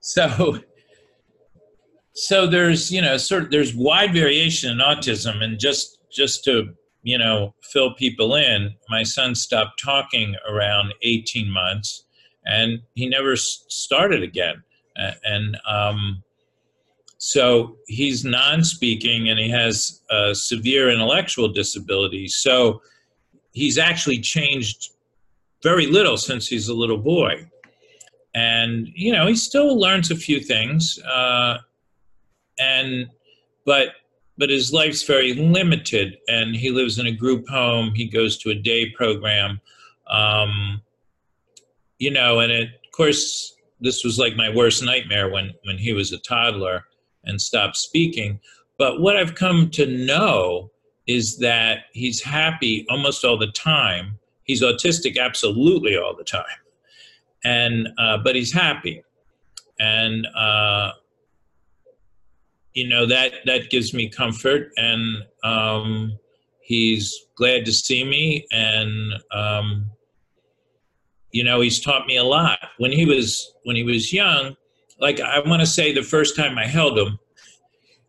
So 0.00 0.58
so 2.14 2.46
there's 2.46 2.90
you 2.90 3.02
know 3.02 3.16
sort 3.16 3.44
of 3.44 3.50
there's 3.50 3.74
wide 3.74 4.12
variation 4.12 4.70
in 4.70 4.78
autism 4.78 5.42
and 5.42 5.58
just 5.58 5.98
just 6.12 6.44
to 6.44 6.74
you 7.02 7.18
know 7.18 7.54
fill 7.62 7.94
people 7.94 8.34
in 8.34 8.74
my 8.88 9.02
son 9.02 9.34
stopped 9.34 9.82
talking 9.82 10.34
around 10.48 10.94
18 11.02 11.50
months 11.50 12.04
and 12.46 12.80
he 12.94 13.08
never 13.08 13.36
started 13.36 14.22
again. 14.22 14.62
And 15.24 15.58
um, 15.68 16.22
so 17.18 17.76
he's 17.86 18.24
non-speaking 18.24 19.28
and 19.28 19.38
he 19.38 19.48
has 19.50 20.02
a 20.10 20.34
severe 20.34 20.90
intellectual 20.90 21.48
disability. 21.48 22.28
So 22.28 22.82
he's 23.52 23.78
actually 23.78 24.20
changed 24.20 24.90
very 25.62 25.86
little 25.86 26.16
since 26.16 26.46
he's 26.46 26.68
a 26.68 26.74
little 26.74 26.98
boy. 26.98 27.48
And 28.34 28.88
you 28.94 29.12
know 29.12 29.26
he 29.26 29.36
still 29.36 29.78
learns 29.78 30.10
a 30.10 30.16
few 30.16 30.40
things 30.40 30.98
uh, 31.02 31.58
and 32.58 33.08
but 33.64 33.88
but 34.36 34.50
his 34.50 34.72
life's 34.72 35.02
very 35.02 35.34
limited 35.34 36.18
and 36.28 36.56
he 36.56 36.70
lives 36.70 36.98
in 36.98 37.06
a 37.06 37.12
group 37.12 37.48
home. 37.48 37.94
He 37.94 38.06
goes 38.08 38.36
to 38.38 38.50
a 38.50 38.54
day 38.54 38.90
program. 38.90 39.60
Um, 40.08 40.82
you 41.98 42.10
know 42.10 42.40
and 42.40 42.50
it, 42.52 42.68
of 42.68 42.92
course 42.92 43.56
this 43.80 44.04
was 44.04 44.18
like 44.18 44.36
my 44.36 44.54
worst 44.54 44.84
nightmare 44.84 45.30
when 45.30 45.52
when 45.64 45.78
he 45.78 45.92
was 45.92 46.12
a 46.12 46.18
toddler 46.18 46.84
and 47.24 47.40
stopped 47.40 47.76
speaking. 47.76 48.40
But 48.76 49.00
what 49.00 49.16
i've 49.16 49.34
come 49.34 49.70
to 49.70 49.86
know 49.86 50.70
is 51.06 51.38
that 51.38 51.84
he's 51.92 52.22
happy 52.22 52.86
almost 52.88 53.24
all 53.24 53.38
the 53.38 53.52
time. 53.52 54.18
He's 54.44 54.62
autistic 54.62 55.18
absolutely 55.18 55.96
all 55.96 56.14
the 56.16 56.24
time. 56.24 56.44
And 57.44 57.88
uh, 57.98 58.18
but 58.18 58.34
he's 58.34 58.52
happy. 58.52 59.02
And 59.78 60.26
uh, 60.34 60.92
you 62.74 62.88
know 62.88 63.06
that 63.06 63.32
that 63.46 63.70
gives 63.70 63.94
me 63.94 64.08
comfort 64.08 64.70
and 64.76 65.24
um, 65.42 66.18
he's 66.60 67.26
glad 67.36 67.64
to 67.64 67.72
see 67.72 68.04
me 68.04 68.46
and 68.52 69.14
um, 69.32 69.86
you 71.30 71.42
know 71.42 71.60
he's 71.60 71.80
taught 71.80 72.06
me 72.06 72.16
a 72.16 72.24
lot. 72.24 72.58
When 72.78 72.92
he 72.92 73.06
was 73.06 73.54
when 73.64 73.76
he 73.76 73.82
was 73.82 74.12
young 74.12 74.56
like 75.00 75.20
i 75.20 75.40
want 75.40 75.60
to 75.60 75.66
say 75.66 75.92
the 75.92 76.02
first 76.02 76.36
time 76.36 76.58
i 76.58 76.66
held 76.66 76.98
him 76.98 77.18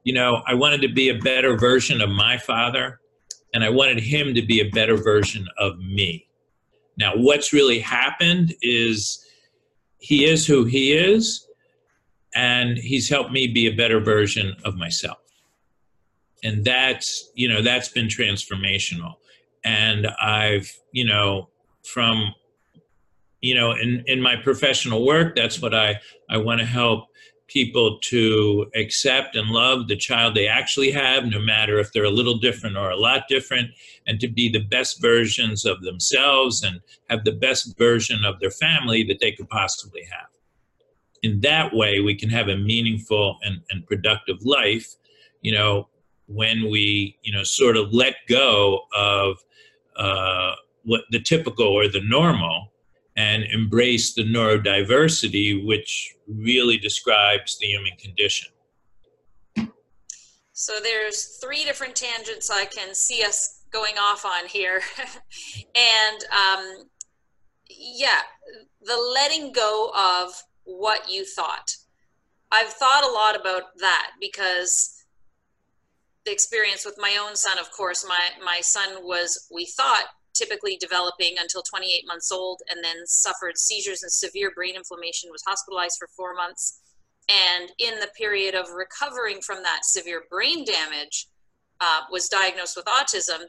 you 0.04 0.14
know 0.14 0.42
i 0.48 0.54
wanted 0.54 0.82
to 0.82 0.88
be 0.88 1.10
a 1.10 1.18
better 1.20 1.58
version 1.58 2.02
of 2.02 2.10
my 2.10 2.38
father 2.38 3.00
and 3.54 3.64
i 3.64 3.70
wanted 3.70 4.00
him 4.00 4.34
to 4.34 4.42
be 4.42 4.60
a 4.60 4.70
better 4.72 4.98
version 4.98 5.48
of 5.60 5.78
me. 5.80 6.28
Now 6.98 7.14
what's 7.16 7.54
really 7.54 7.80
happened 7.80 8.54
is 8.62 9.26
he 10.00 10.26
is 10.26 10.46
who 10.46 10.66
he 10.66 10.94
is 10.94 11.45
and 12.36 12.78
he's 12.78 13.10
helped 13.10 13.32
me 13.32 13.48
be 13.48 13.66
a 13.68 13.72
better 13.72 14.00
version 14.00 14.56
of 14.64 14.76
myself. 14.76 15.18
And 16.44 16.64
that's 16.64 17.32
you 17.34 17.48
know 17.48 17.62
that's 17.62 17.90
been 17.90 18.08
transformational. 18.08 19.16
And 19.64 20.08
i've 20.22 20.72
you 20.92 21.06
know 21.06 21.50
from 21.84 22.34
you 23.42 23.56
know 23.56 23.72
in 23.72 24.04
in 24.08 24.22
my 24.22 24.36
professional 24.36 25.06
work 25.06 25.36
that's 25.36 25.62
what 25.62 25.74
i 25.74 26.00
i 26.30 26.38
want 26.38 26.60
to 26.60 26.66
help 26.66 27.06
people 27.48 28.00
to 28.00 28.66
accept 28.76 29.36
and 29.36 29.50
love 29.50 29.88
the 29.88 29.96
child 29.96 30.34
they 30.34 30.48
actually 30.48 30.90
have 30.90 31.26
no 31.26 31.40
matter 31.40 31.78
if 31.78 31.94
they're 31.94 32.04
a 32.04 32.10
little 32.10 32.38
different 32.38 32.76
or 32.76 32.90
a 32.90 32.98
lot 32.98 33.28
different 33.30 33.70
and 34.08 34.20
to 34.20 34.28
be 34.28 34.50
the 34.50 34.64
best 34.64 35.00
versions 35.00 35.64
of 35.64 35.82
themselves 35.82 36.64
and 36.64 36.82
have 37.08 37.24
the 37.24 37.32
best 37.32 37.78
version 37.78 38.26
of 38.26 38.40
their 38.40 38.50
family 38.50 39.04
that 39.04 39.20
they 39.20 39.32
could 39.32 39.50
possibly 39.50 40.02
have 40.12 40.35
in 41.26 41.42
that 41.42 41.74
way 41.74 42.00
we 42.00 42.16
can 42.16 42.30
have 42.30 42.48
a 42.48 42.58
meaningful 42.58 43.38
and, 43.44 43.62
and 43.72 43.86
productive 43.88 44.38
life 44.44 44.96
you 45.42 45.52
know 45.52 45.88
when 46.28 46.70
we 46.70 47.18
you 47.24 47.34
know 47.34 47.44
sort 47.44 47.76
of 47.78 47.94
let 47.94 48.16
go 48.28 48.82
of 48.96 49.38
uh, 49.98 50.54
what 50.84 51.02
the 51.12 51.20
typical 51.20 51.68
or 51.68 51.88
the 51.88 52.02
normal 52.02 52.72
and 53.18 53.44
embrace 53.44 54.14
the 54.14 54.24
neurodiversity 54.24 55.66
which 55.66 56.16
really 56.28 56.78
describes 56.78 57.58
the 57.60 57.68
human 57.68 57.96
condition. 57.98 58.50
So 60.54 60.74
there's 60.82 61.38
three 61.42 61.64
different 61.64 61.96
tangents 61.96 62.50
i 62.50 62.66
can 62.66 62.94
see 62.94 63.24
us 63.24 63.64
going 63.72 63.96
off 64.00 64.26
on 64.26 64.48
here. 64.48 64.82
And 65.76 66.24
um, 66.32 66.88
yeah 67.70 68.22
the 68.86 69.12
letting 69.14 69.52
go 69.52 69.92
of 69.96 70.32
what 70.66 71.10
you 71.10 71.26
thought. 71.26 71.76
I've 72.52 72.74
thought 72.74 73.04
a 73.04 73.12
lot 73.12 73.40
about 73.40 73.78
that 73.80 74.12
because 74.20 75.04
the 76.26 76.32
experience 76.32 76.86
with 76.86 76.96
my 76.98 77.18
own 77.22 77.36
son, 77.36 77.58
of 77.60 77.72
course, 77.72 78.06
my, 78.08 78.44
my 78.44 78.62
son 78.62 79.04
was, 79.04 79.48
we 79.54 79.66
thought, 79.66 80.06
typically 80.34 80.78
developing 80.78 81.36
until 81.40 81.62
28 81.62 82.04
months 82.08 82.32
old 82.32 82.62
and 82.70 82.84
then 82.84 83.06
suffered 83.06 83.58
seizures 83.58 84.04
and 84.04 84.12
severe 84.12 84.52
brain 84.54 84.76
inflammation, 84.76 85.30
was 85.32 85.44
hospitalized 85.48 85.98
for 85.98 86.10
four 86.16 86.34
months. 86.36 86.82
And 87.30 87.72
in 87.80 88.00
the 88.00 88.10
period 88.18 88.54
of 88.54 88.70
recovering 88.70 89.42
from 89.42 89.64
that 89.64 89.86
severe 89.86 90.24
brain 90.30 90.66
damage, 90.66 91.28
uh, 91.82 92.02
was 92.12 92.28
diagnosed 92.28 92.78
with 92.78 92.86
autism. 92.86 93.46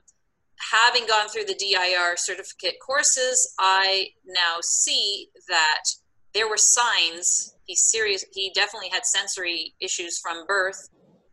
Having 0.72 1.06
gone 1.06 1.28
through 1.28 1.44
the 1.44 1.54
DIR 1.54 2.16
certificate 2.16 2.76
courses, 2.84 3.54
I 3.58 4.08
now 4.26 4.58
see 4.62 5.28
that 5.48 5.84
there 6.36 6.48
were 6.48 6.56
signs 6.58 7.54
he's 7.64 7.82
serious 7.82 8.24
he 8.32 8.52
definitely 8.54 8.90
had 8.90 9.04
sensory 9.04 9.74
issues 9.80 10.18
from 10.18 10.46
birth 10.46 10.88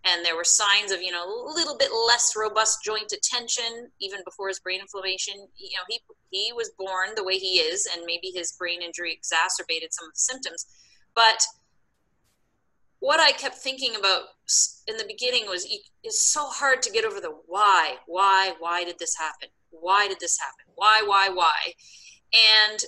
and 0.06 0.26
there 0.26 0.36
were 0.36 0.44
signs 0.44 0.92
of 0.92 1.02
you 1.02 1.12
know 1.12 1.26
a 1.26 1.54
little 1.54 1.78
bit 1.78 1.90
less 2.08 2.34
robust 2.36 2.80
joint 2.84 3.12
attention 3.12 3.90
even 4.02 4.20
before 4.26 4.48
his 4.48 4.60
brain 4.60 4.80
inflammation. 4.82 5.36
You 5.56 5.78
know 5.78 5.84
he 5.90 6.00
he 6.30 6.54
was 6.54 6.72
born 6.78 7.10
the 7.16 7.24
way 7.24 7.36
he 7.36 7.60
is 7.60 7.88
and 7.94 8.06
maybe 8.06 8.32
his 8.34 8.54
brain 8.54 8.82
injury 8.82 9.14
exacerbated 9.14 9.94
some 9.94 10.08
of 10.08 10.14
the 10.14 10.20
symptoms. 10.20 10.66
But 11.16 11.46
what 13.00 13.20
i 13.20 13.32
kept 13.32 13.56
thinking 13.56 13.96
about 13.96 14.24
in 14.88 14.96
the 14.96 15.06
beginning 15.06 15.46
was 15.48 15.68
it's 16.04 16.22
so 16.32 16.46
hard 16.48 16.82
to 16.82 16.90
get 16.92 17.04
over 17.04 17.20
the 17.20 17.36
why 17.48 17.96
why 18.08 18.54
why 18.60 18.84
did 18.84 19.00
this 19.00 19.16
happen? 19.18 19.50
Why 19.70 20.08
did 20.08 20.20
this 20.20 20.38
happen? 20.40 20.74
Why 20.76 21.02
why 21.06 21.30
why? 21.30 21.74
And 22.34 22.80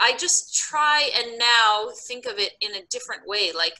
I 0.00 0.16
just 0.16 0.54
try 0.56 1.10
and 1.16 1.38
now 1.38 1.88
think 2.06 2.26
of 2.26 2.38
it 2.38 2.52
in 2.60 2.74
a 2.74 2.86
different 2.90 3.22
way. 3.26 3.52
Like, 3.52 3.74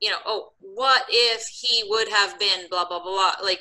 you 0.00 0.10
know, 0.10 0.18
oh, 0.26 0.52
what 0.60 1.04
if 1.08 1.46
he 1.46 1.84
would 1.88 2.08
have 2.08 2.38
been 2.38 2.68
blah, 2.70 2.86
blah, 2.86 3.02
blah. 3.02 3.34
Like, 3.42 3.60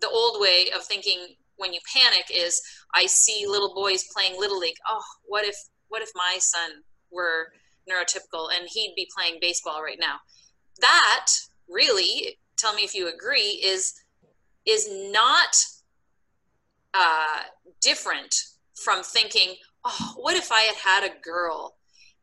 the 0.00 0.08
old 0.08 0.40
way 0.40 0.70
of 0.74 0.84
thinking 0.84 1.36
when 1.56 1.72
you 1.72 1.80
panic 1.92 2.24
is 2.34 2.60
I 2.94 3.06
see 3.06 3.46
little 3.46 3.74
boys 3.74 4.04
playing 4.12 4.38
Little 4.38 4.58
League. 4.58 4.76
Oh, 4.88 5.02
what 5.24 5.44
if, 5.44 5.56
what 5.88 6.02
if 6.02 6.10
my 6.14 6.36
son 6.38 6.82
were 7.10 7.48
neurotypical 7.88 8.48
and 8.54 8.68
he'd 8.68 8.94
be 8.96 9.08
playing 9.16 9.38
baseball 9.40 9.82
right 9.82 9.98
now? 10.00 10.16
That 10.80 11.28
really, 11.68 12.38
tell 12.56 12.74
me 12.74 12.82
if 12.82 12.94
you 12.94 13.12
agree, 13.12 13.60
is 13.64 13.94
is 14.64 14.88
not 15.12 15.56
uh, 16.94 17.42
different 17.80 18.34
from 18.74 19.02
thinking, 19.02 19.56
oh, 19.84 20.14
what 20.16 20.36
if 20.36 20.50
I 20.50 20.60
had 20.62 20.76
had 20.76 21.04
a 21.04 21.20
girl 21.22 21.76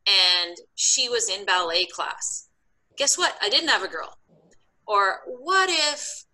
and 0.07 0.57
she 0.75 1.09
was 1.09 1.29
in 1.29 1.45
ballet 1.45 1.85
class? 1.85 2.49
Guess 2.97 3.17
what? 3.17 3.37
I 3.41 3.49
didn't 3.49 3.69
have 3.69 3.83
a 3.83 3.87
girl. 3.87 4.17
Or 4.87 5.21
what 5.27 5.69
if 5.69 6.25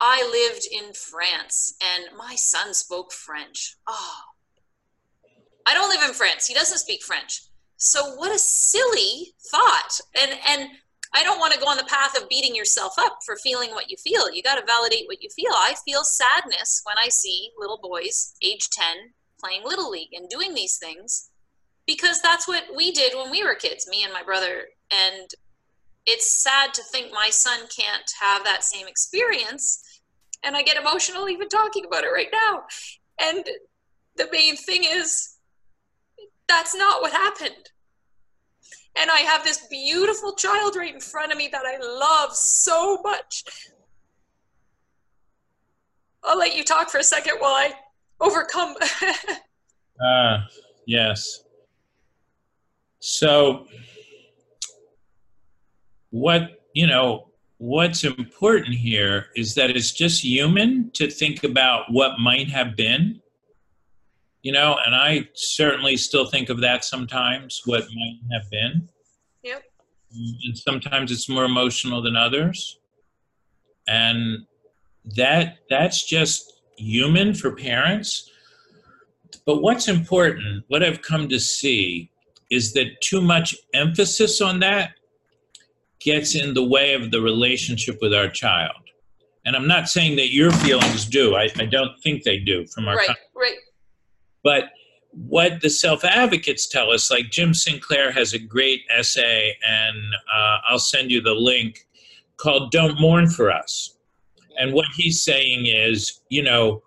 I 0.00 0.22
lived 0.30 0.66
in 0.70 0.94
France 0.94 1.74
and 1.82 2.16
my 2.16 2.34
son 2.34 2.74
spoke 2.74 3.12
French? 3.12 3.76
Oh, 3.86 4.20
I 5.66 5.74
don't 5.74 5.90
live 5.90 6.08
in 6.08 6.14
France. 6.14 6.46
He 6.46 6.54
doesn't 6.54 6.78
speak 6.78 7.02
French. 7.02 7.42
So 7.76 8.14
what 8.14 8.34
a 8.34 8.38
silly 8.38 9.34
thought. 9.50 10.00
And 10.20 10.32
and 10.48 10.68
I 11.14 11.22
don't 11.24 11.40
want 11.40 11.52
to 11.52 11.60
go 11.60 11.66
on 11.66 11.76
the 11.76 11.84
path 11.84 12.16
of 12.16 12.28
beating 12.28 12.54
yourself 12.54 12.94
up 12.98 13.18
for 13.26 13.36
feeling 13.36 13.70
what 13.70 13.90
you 13.90 13.96
feel. 13.96 14.32
You 14.32 14.42
got 14.42 14.54
to 14.54 14.64
validate 14.66 15.06
what 15.06 15.22
you 15.22 15.28
feel. 15.34 15.52
I 15.52 15.74
feel 15.84 16.04
sadness 16.04 16.80
when 16.84 16.96
I 16.98 17.08
see 17.08 17.50
little 17.58 17.78
boys 17.82 18.34
age 18.42 18.70
10 18.70 18.86
playing 19.42 19.62
little 19.64 19.90
league 19.90 20.12
and 20.12 20.28
doing 20.28 20.54
these 20.54 20.76
things 20.76 21.30
because 21.86 22.20
that's 22.22 22.46
what 22.46 22.64
we 22.76 22.92
did 22.92 23.14
when 23.14 23.30
we 23.30 23.42
were 23.42 23.54
kids 23.54 23.88
me 23.88 24.04
and 24.04 24.12
my 24.12 24.22
brother 24.22 24.66
and 24.90 25.34
it's 26.06 26.42
sad 26.42 26.74
to 26.74 26.82
think 26.82 27.12
my 27.12 27.28
son 27.30 27.60
can't 27.68 28.10
have 28.20 28.44
that 28.44 28.64
same 28.64 28.88
experience. 28.88 30.00
And 30.42 30.56
I 30.56 30.62
get 30.62 30.76
emotional 30.76 31.28
even 31.28 31.48
talking 31.48 31.84
about 31.84 32.04
it 32.04 32.08
right 32.08 32.32
now. 32.32 32.64
And 33.20 33.44
the 34.16 34.28
main 34.32 34.56
thing 34.56 34.82
is, 34.84 35.36
that's 36.48 36.74
not 36.74 37.00
what 37.00 37.12
happened. 37.12 37.70
And 38.96 39.10
I 39.10 39.18
have 39.20 39.44
this 39.44 39.66
beautiful 39.70 40.34
child 40.34 40.76
right 40.76 40.92
in 40.92 41.00
front 41.00 41.32
of 41.32 41.38
me 41.38 41.48
that 41.52 41.62
I 41.64 41.78
love 41.78 42.34
so 42.34 43.00
much. 43.02 43.44
I'll 46.24 46.38
let 46.38 46.56
you 46.56 46.64
talk 46.64 46.90
for 46.90 46.98
a 46.98 47.04
second 47.04 47.36
while 47.38 47.54
I 47.54 47.72
overcome. 48.22 48.74
Ah, 50.04 50.34
uh, 50.34 50.46
yes. 50.84 51.44
So, 52.98 53.68
what, 56.10 56.60
you 56.74 56.88
know, 56.88 57.28
what's 57.62 58.02
important 58.02 58.74
here 58.74 59.26
is 59.36 59.54
that 59.54 59.70
it's 59.70 59.92
just 59.92 60.24
human 60.24 60.90
to 60.94 61.08
think 61.08 61.44
about 61.44 61.84
what 61.92 62.18
might 62.18 62.48
have 62.48 62.74
been 62.74 63.22
you 64.42 64.50
know 64.50 64.76
and 64.84 64.96
i 64.96 65.24
certainly 65.34 65.96
still 65.96 66.26
think 66.26 66.48
of 66.48 66.60
that 66.60 66.84
sometimes 66.84 67.62
what 67.64 67.84
might 67.94 68.18
have 68.32 68.50
been 68.50 68.88
yep 69.44 69.62
and 70.44 70.58
sometimes 70.58 71.12
it's 71.12 71.28
more 71.28 71.44
emotional 71.44 72.02
than 72.02 72.16
others 72.16 72.80
and 73.86 74.44
that 75.04 75.58
that's 75.70 76.04
just 76.04 76.51
human 76.82 77.34
for 77.34 77.54
parents 77.54 78.30
but 79.46 79.62
what's 79.62 79.88
important 79.88 80.64
what 80.68 80.82
i've 80.82 81.02
come 81.02 81.28
to 81.28 81.38
see 81.38 82.10
is 82.50 82.74
that 82.74 83.00
too 83.00 83.22
much 83.22 83.56
emphasis 83.72 84.40
on 84.40 84.60
that 84.60 84.90
gets 86.02 86.34
in 86.34 86.54
the 86.54 86.62
way 86.64 86.94
of 86.94 87.10
the 87.10 87.20
relationship 87.20 87.98
with 88.00 88.12
our 88.12 88.28
child. 88.28 88.76
And 89.44 89.56
I'm 89.56 89.66
not 89.66 89.88
saying 89.88 90.16
that 90.16 90.32
your 90.32 90.52
feelings 90.52 91.06
do. 91.06 91.34
I, 91.34 91.48
I 91.58 91.64
don't 91.64 91.98
think 92.02 92.22
they 92.22 92.38
do 92.38 92.66
from 92.66 92.88
our 92.88 92.96
right, 92.96 93.08
right. 93.34 93.56
But 94.44 94.64
what 95.10 95.60
the 95.60 95.70
self 95.70 96.04
advocates 96.04 96.68
tell 96.68 96.90
us, 96.90 97.10
like 97.10 97.30
Jim 97.30 97.54
Sinclair 97.54 98.12
has 98.12 98.34
a 98.34 98.38
great 98.38 98.82
essay, 98.96 99.56
and 99.66 99.96
uh, 100.32 100.58
I'll 100.68 100.78
send 100.78 101.10
you 101.10 101.20
the 101.20 101.34
link 101.34 101.86
called 102.36 102.70
Don't 102.70 103.00
Mourn 103.00 103.28
for 103.28 103.50
Us. 103.50 103.91
And 104.58 104.72
what 104.72 104.86
he's 104.96 105.24
saying 105.24 105.66
is, 105.66 106.20
you 106.28 106.42
know, 106.42 106.82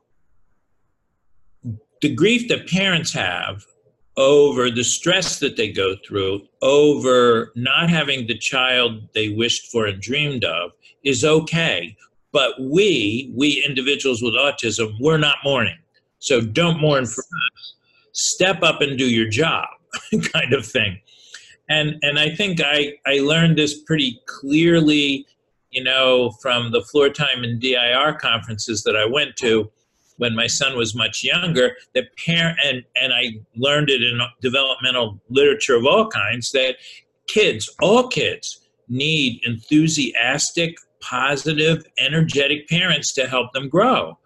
the 2.01 2.13
grief 2.13 2.47
that 2.49 2.67
parents 2.67 3.13
have 3.13 3.65
over 4.17 4.71
the 4.71 4.83
stress 4.83 5.39
that 5.39 5.57
they 5.57 5.71
go 5.71 5.95
through, 6.07 6.41
over 6.61 7.51
not 7.55 7.89
having 7.89 8.27
the 8.27 8.37
child 8.37 9.01
they 9.13 9.29
wished 9.29 9.71
for 9.71 9.85
and 9.85 10.01
dreamed 10.01 10.43
of, 10.43 10.71
is 11.03 11.25
okay. 11.25 11.95
But 12.31 12.59
we, 12.59 13.31
we 13.35 13.63
individuals 13.65 14.21
with 14.21 14.33
autism, 14.33 14.93
we're 14.99 15.17
not 15.17 15.37
mourning. 15.43 15.77
So 16.19 16.41
don't 16.41 16.79
mourn 16.79 17.05
for 17.05 17.21
us. 17.21 17.73
Step 18.13 18.63
up 18.63 18.81
and 18.81 18.97
do 18.97 19.05
your 19.05 19.29
job, 19.29 19.67
kind 20.33 20.53
of 20.53 20.65
thing. 20.65 20.99
And 21.69 21.97
and 22.03 22.19
I 22.19 22.29
think 22.29 22.61
I, 22.63 22.93
I 23.05 23.19
learned 23.19 23.57
this 23.57 23.81
pretty 23.81 24.21
clearly, 24.27 25.25
you 25.75 25.83
know, 25.83 26.31
from 26.41 26.71
the 26.71 26.81
floor 26.81 27.09
time 27.09 27.43
and 27.43 27.59
DIR 27.59 28.13
conferences 28.13 28.83
that 28.83 28.95
I 28.95 29.05
went 29.05 29.35
to 29.37 29.69
when 30.17 30.33
my 30.33 30.47
son 30.47 30.77
was 30.77 30.95
much 30.95 31.21
younger 31.21 31.75
that 31.93 32.05
parent 32.15 32.57
and 32.63 32.83
and 32.95 33.13
I 33.13 33.33
learned 33.57 33.89
it 33.89 34.01
in 34.01 34.21
developmental 34.41 35.19
literature 35.29 35.75
of 35.75 35.85
all 35.85 36.07
kinds 36.07 36.51
that 36.53 36.77
kids, 37.27 37.69
all 37.81 38.07
kids, 38.07 38.61
need 38.87 39.41
enthusiastic, 39.43 40.75
positive, 41.01 41.83
energetic 41.99 42.69
parents 42.69 43.13
to 43.13 43.27
help 43.27 43.51
them 43.51 43.67
grow. 43.67 44.17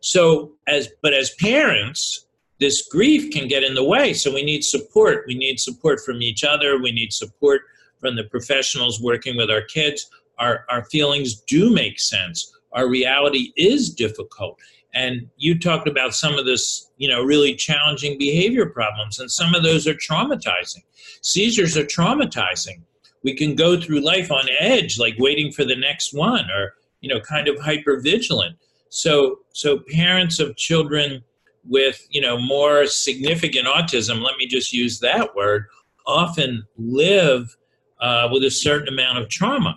So 0.00 0.52
as 0.68 0.90
but 1.02 1.14
as 1.14 1.34
parents, 1.40 2.26
this 2.58 2.86
grief 2.88 3.32
can 3.32 3.48
get 3.48 3.64
in 3.64 3.74
the 3.74 3.84
way. 3.84 4.12
So 4.12 4.34
we 4.34 4.42
need 4.42 4.64
support. 4.64 5.24
We 5.26 5.34
need 5.34 5.58
support 5.58 6.00
from 6.04 6.20
each 6.20 6.44
other. 6.44 6.78
We 6.78 6.92
need 6.92 7.14
support 7.14 7.62
from 8.00 8.16
the 8.16 8.24
professionals 8.24 9.00
working 9.00 9.36
with 9.36 9.50
our 9.50 9.62
kids. 9.62 10.10
Our, 10.40 10.64
our 10.68 10.84
feelings 10.86 11.40
do 11.42 11.70
make 11.70 12.00
sense. 12.00 12.52
Our 12.72 12.88
reality 12.88 13.52
is 13.56 13.90
difficult. 13.94 14.58
And 14.92 15.28
you 15.36 15.58
talked 15.58 15.86
about 15.86 16.14
some 16.14 16.34
of 16.34 16.46
this, 16.46 16.90
you 16.96 17.08
know, 17.08 17.22
really 17.22 17.54
challenging 17.54 18.18
behavior 18.18 18.66
problems, 18.66 19.20
and 19.20 19.30
some 19.30 19.54
of 19.54 19.62
those 19.62 19.86
are 19.86 19.94
traumatizing. 19.94 20.82
Seizures 21.22 21.76
are 21.76 21.84
traumatizing. 21.84 22.82
We 23.22 23.36
can 23.36 23.54
go 23.54 23.80
through 23.80 24.00
life 24.00 24.32
on 24.32 24.48
edge, 24.58 24.98
like 24.98 25.14
waiting 25.18 25.52
for 25.52 25.64
the 25.64 25.76
next 25.76 26.12
one, 26.12 26.50
or 26.50 26.74
you 27.00 27.08
know, 27.08 27.20
kind 27.20 27.46
of 27.46 27.58
hyper 27.60 28.00
vigilant. 28.00 28.56
So, 28.88 29.38
so 29.52 29.78
parents 29.78 30.40
of 30.40 30.56
children 30.56 31.22
with 31.68 32.04
you 32.10 32.20
know 32.20 32.38
more 32.38 32.86
significant 32.86 33.66
autism, 33.66 34.22
let 34.22 34.36
me 34.38 34.46
just 34.46 34.72
use 34.72 34.98
that 35.00 35.36
word, 35.36 35.66
often 36.06 36.66
live 36.76 37.56
uh, 38.00 38.28
with 38.32 38.42
a 38.42 38.50
certain 38.50 38.88
amount 38.88 39.18
of 39.18 39.28
trauma. 39.28 39.76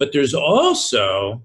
But 0.00 0.12
there's 0.12 0.34
also 0.34 1.40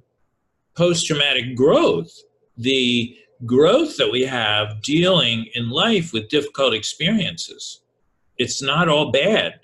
post 0.76 1.06
traumatic 1.06 1.56
growth 1.56 2.12
the 2.58 3.16
growth 3.46 3.98
that 3.98 4.10
we 4.10 4.22
have 4.22 4.82
dealing 4.82 5.48
in 5.56 5.70
life 5.70 6.14
with 6.14 6.30
difficult 6.30 6.74
experiences. 6.74 7.82
It's 8.38 8.62
not 8.62 8.88
all 8.88 9.12
bad 9.12 9.60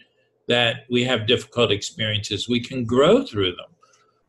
that 0.50 0.86
we 0.90 1.06
have 1.06 1.26
difficult 1.26 1.72
experiences. 1.72 2.50
We 2.50 2.60
can 2.60 2.84
grow 2.84 3.26
through 3.26 3.56
them. 3.56 3.70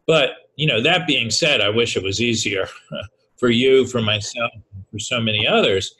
But, 0.06 0.30
you 0.54 0.68
know, 0.68 0.80
that 0.80 1.08
being 1.08 1.28
said, 1.30 1.60
I 1.60 1.68
wish 1.68 1.96
it 1.96 2.04
was 2.04 2.20
easier 2.20 2.68
for 3.36 3.50
you, 3.50 3.86
for 3.86 4.00
myself, 4.00 4.52
for 4.92 5.00
so 5.00 5.20
many 5.20 5.46
others. 5.46 5.94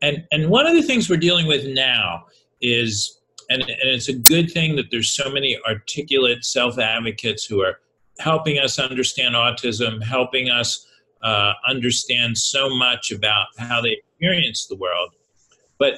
And 0.00 0.24
and 0.32 0.48
one 0.48 0.66
of 0.66 0.74
the 0.74 0.82
things 0.82 1.08
we're 1.08 1.16
dealing 1.16 1.46
with 1.46 1.66
now 1.66 2.24
is 2.60 3.20
and, 3.50 3.62
and 3.62 3.90
it's 3.90 4.08
a 4.08 4.14
good 4.14 4.50
thing 4.50 4.76
that 4.76 4.90
there's 4.90 5.10
so 5.10 5.30
many 5.30 5.58
articulate 5.68 6.44
self 6.44 6.78
advocates 6.78 7.44
who 7.44 7.60
are 7.60 7.80
helping 8.22 8.58
us 8.58 8.78
understand 8.78 9.34
autism, 9.34 10.02
helping 10.02 10.48
us 10.48 10.86
uh, 11.22 11.52
understand 11.68 12.38
so 12.38 12.68
much 12.76 13.10
about 13.10 13.46
how 13.58 13.80
they 13.80 13.92
experience 13.92 14.66
the 14.66 14.76
world. 14.76 15.10
But 15.78 15.94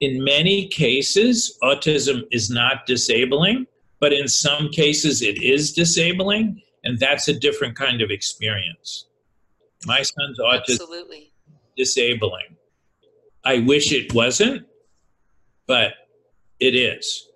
in 0.00 0.24
many 0.24 0.68
cases, 0.68 1.56
autism 1.62 2.22
is 2.32 2.50
not 2.50 2.86
disabling, 2.86 3.66
but 4.00 4.12
in 4.12 4.26
some 4.26 4.70
cases, 4.70 5.22
it 5.22 5.42
is 5.42 5.72
disabling, 5.72 6.60
and 6.84 6.98
that's 6.98 7.28
a 7.28 7.34
different 7.38 7.76
kind 7.76 8.00
of 8.02 8.10
experience. 8.10 9.06
My 9.86 10.02
son's 10.02 10.38
autism 10.40 10.80
Absolutely. 10.80 11.32
disabling. 11.76 12.56
I 13.44 13.60
wish 13.60 13.92
it 13.92 14.12
wasn't, 14.12 14.66
but 15.66 15.92
it 16.58 16.74
is. 16.74 17.28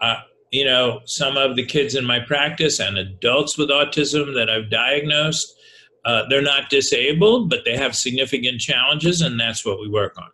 Uh, 0.00 0.16
you 0.54 0.64
know, 0.64 1.00
some 1.04 1.36
of 1.36 1.56
the 1.56 1.64
kids 1.64 1.94
in 1.94 2.04
my 2.04 2.20
practice 2.20 2.78
and 2.80 2.96
adults 2.96 3.58
with 3.58 3.70
autism 3.70 4.34
that 4.34 4.48
I've 4.48 4.70
diagnosed 4.70 5.54
uh, 6.04 6.22
they're 6.28 6.42
not 6.42 6.68
disabled, 6.68 7.48
but 7.48 7.64
they 7.64 7.76
have 7.76 7.96
significant 7.96 8.60
challenges, 8.60 9.22
and 9.22 9.40
that's 9.40 9.64
what 9.64 9.80
we 9.80 9.88
work 9.88 10.18
on. 10.18 10.28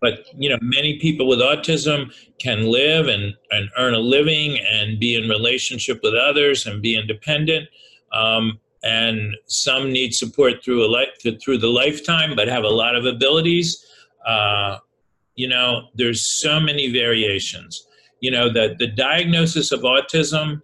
But 0.00 0.26
you 0.36 0.48
know, 0.48 0.58
many 0.60 0.98
people 0.98 1.26
with 1.26 1.40
autism 1.40 2.12
can 2.38 2.66
live 2.66 3.08
and, 3.08 3.34
and 3.50 3.68
earn 3.76 3.94
a 3.94 3.98
living 3.98 4.58
and 4.58 5.00
be 5.00 5.16
in 5.16 5.28
relationship 5.28 6.00
with 6.02 6.14
others 6.14 6.66
and 6.66 6.80
be 6.80 6.96
independent. 6.96 7.68
Um, 8.12 8.60
and 8.84 9.34
some 9.46 9.90
need 9.90 10.14
support 10.14 10.62
through 10.62 10.84
a 10.84 10.88
life 10.88 11.08
through 11.42 11.58
the 11.58 11.66
lifetime, 11.66 12.36
but 12.36 12.46
have 12.46 12.62
a 12.62 12.68
lot 12.68 12.94
of 12.94 13.04
abilities. 13.04 13.84
Uh, 14.24 14.78
you 15.34 15.48
know, 15.48 15.88
there's 15.94 16.24
so 16.24 16.60
many 16.60 16.92
variations. 16.92 17.85
You 18.20 18.30
know, 18.30 18.52
the 18.52 18.74
the 18.78 18.86
diagnosis 18.86 19.72
of 19.72 19.80
autism 19.80 20.62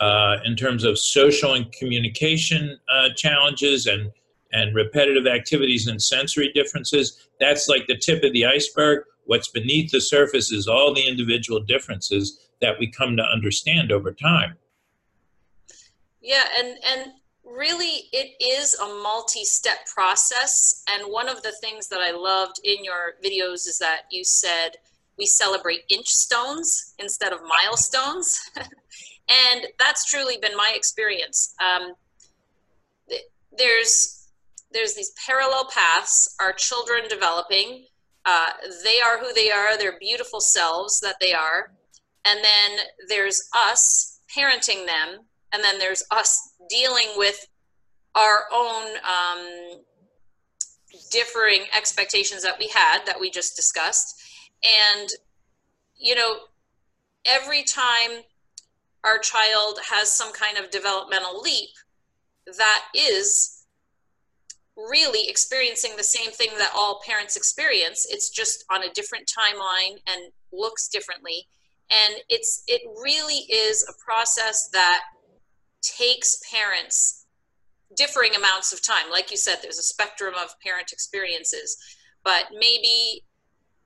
uh, 0.00 0.36
in 0.44 0.56
terms 0.56 0.84
of 0.84 0.98
social 0.98 1.54
and 1.54 1.70
communication 1.72 2.78
uh, 2.92 3.08
challenges 3.16 3.86
and 3.86 4.10
and 4.52 4.74
repetitive 4.74 5.26
activities 5.26 5.86
and 5.86 6.00
sensory 6.00 6.50
differences. 6.54 7.28
That's 7.40 7.68
like 7.68 7.86
the 7.86 7.96
tip 7.96 8.22
of 8.22 8.32
the 8.32 8.46
iceberg. 8.46 9.04
What's 9.24 9.48
beneath 9.48 9.90
the 9.90 10.00
surface 10.00 10.52
is 10.52 10.68
all 10.68 10.94
the 10.94 11.06
individual 11.06 11.60
differences 11.60 12.48
that 12.60 12.78
we 12.78 12.90
come 12.90 13.16
to 13.16 13.22
understand 13.24 13.90
over 13.90 14.12
time. 14.12 14.56
Yeah, 16.20 16.44
and 16.58 16.78
and 16.84 17.12
really 17.44 18.08
it 18.12 18.34
is 18.42 18.74
a 18.74 18.86
multi-step 19.02 19.86
process 19.86 20.82
and 20.90 21.12
one 21.12 21.28
of 21.28 21.42
the 21.42 21.52
things 21.60 21.86
that 21.88 22.00
I 22.00 22.10
loved 22.10 22.60
in 22.64 22.84
your 22.84 23.14
videos 23.24 23.68
is 23.68 23.78
that 23.78 24.02
you 24.10 24.24
said 24.24 24.76
we 25.18 25.26
celebrate 25.26 25.80
inch 25.88 26.08
stones 26.08 26.94
instead 26.98 27.32
of 27.32 27.40
milestones. 27.42 28.40
and 28.56 29.66
that's 29.78 30.04
truly 30.10 30.36
been 30.40 30.56
my 30.56 30.72
experience. 30.74 31.54
Um, 31.60 31.94
there's 33.56 34.28
there's 34.72 34.94
these 34.94 35.12
parallel 35.26 35.68
paths. 35.72 36.34
Our 36.40 36.52
children 36.52 37.04
developing. 37.08 37.86
Uh, 38.24 38.46
they 38.84 39.00
are 39.00 39.18
who 39.18 39.32
they 39.32 39.50
are. 39.50 39.78
They're 39.78 39.98
beautiful 39.98 40.40
selves 40.40 40.98
that 41.00 41.16
they 41.20 41.32
are, 41.32 41.72
and 42.26 42.40
then 42.44 42.86
there's 43.08 43.40
us 43.54 44.20
parenting 44.36 44.84
them 44.86 45.26
and 45.52 45.64
then 45.64 45.78
there's 45.78 46.04
us 46.10 46.52
dealing 46.68 47.08
with 47.16 47.46
our 48.14 48.44
own 48.52 48.96
um, 48.98 49.80
differing 51.10 51.62
expectations 51.76 52.42
that 52.42 52.58
we 52.58 52.68
had 52.68 53.04
that 53.06 53.20
we 53.20 53.30
just 53.30 53.56
discussed 53.56 54.20
and 54.64 55.08
you 55.96 56.14
know 56.14 56.36
every 57.24 57.62
time 57.62 58.22
our 59.04 59.18
child 59.18 59.78
has 59.88 60.10
some 60.12 60.32
kind 60.32 60.58
of 60.58 60.70
developmental 60.70 61.40
leap 61.40 61.70
that 62.58 62.84
is 62.94 63.64
really 64.76 65.28
experiencing 65.28 65.92
the 65.96 66.04
same 66.04 66.30
thing 66.30 66.50
that 66.58 66.72
all 66.76 67.00
parents 67.06 67.36
experience. 67.36 68.06
It's 68.10 68.28
just 68.28 68.64
on 68.70 68.82
a 68.82 68.92
different 68.92 69.26
timeline 69.26 69.98
and 70.06 70.32
looks 70.52 70.88
differently. 70.88 71.46
And 71.90 72.20
it's 72.28 72.62
it 72.66 72.82
really 73.02 73.46
is 73.48 73.86
a 73.88 74.04
process 74.04 74.68
that 74.72 75.02
takes 75.82 76.40
parents 76.50 77.26
differing 77.96 78.34
amounts 78.34 78.72
of 78.72 78.84
time. 78.84 79.10
Like 79.10 79.30
you 79.30 79.36
said 79.36 79.58
there's 79.62 79.78
a 79.78 79.82
spectrum 79.82 80.34
of 80.34 80.58
parent 80.60 80.92
experiences 80.92 81.76
but 82.26 82.46
maybe 82.52 83.22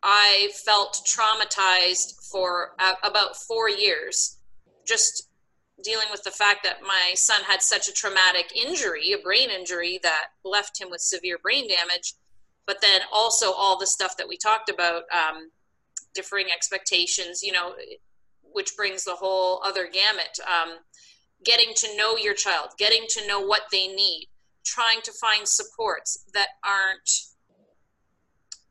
i 0.02 0.50
felt 0.64 1.00
traumatized 1.06 2.14
for 2.30 2.72
about 3.02 3.36
4 3.36 3.68
years 3.68 4.38
just 4.86 5.30
dealing 5.82 6.08
with 6.10 6.22
the 6.22 6.30
fact 6.30 6.62
that 6.64 6.82
my 6.82 7.12
son 7.14 7.42
had 7.46 7.62
such 7.62 7.88
a 7.88 7.92
traumatic 7.92 8.52
injury, 8.54 9.12
a 9.12 9.18
brain 9.18 9.50
injury 9.50 9.98
that 10.02 10.28
left 10.44 10.80
him 10.80 10.90
with 10.90 11.00
severe 11.00 11.38
brain 11.38 11.68
damage, 11.68 12.14
but 12.66 12.80
then 12.80 13.00
also 13.12 13.52
all 13.52 13.78
the 13.78 13.86
stuff 13.86 14.16
that 14.16 14.28
we 14.28 14.36
talked 14.36 14.68
about, 14.68 15.04
um, 15.12 15.50
differing 16.14 16.46
expectations, 16.54 17.42
you 17.42 17.52
know, 17.52 17.74
which 18.52 18.76
brings 18.76 19.04
the 19.04 19.14
whole 19.14 19.62
other 19.64 19.88
gamut. 19.90 20.38
Um, 20.46 20.78
getting 21.44 21.72
to 21.74 21.96
know 21.96 22.16
your 22.16 22.34
child, 22.34 22.70
getting 22.78 23.04
to 23.08 23.26
know 23.26 23.40
what 23.40 23.62
they 23.72 23.88
need, 23.88 24.28
trying 24.64 25.00
to 25.02 25.12
find 25.12 25.48
supports 25.48 26.24
that 26.34 26.48
aren't, 26.64 27.10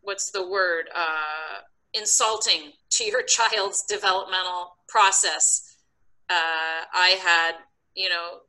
what's 0.09 0.31
the 0.31 0.49
word, 0.49 0.85
uh, 0.95 1.61
insulting 1.93 2.73
to 2.89 3.03
your 3.03 3.21
child's 3.37 3.83
developmental 3.87 4.77
process 4.87 5.69
uh, 6.29 6.85
I 6.93 7.17
had, 7.21 7.53
you 7.95 8.09
know, 8.09 8.39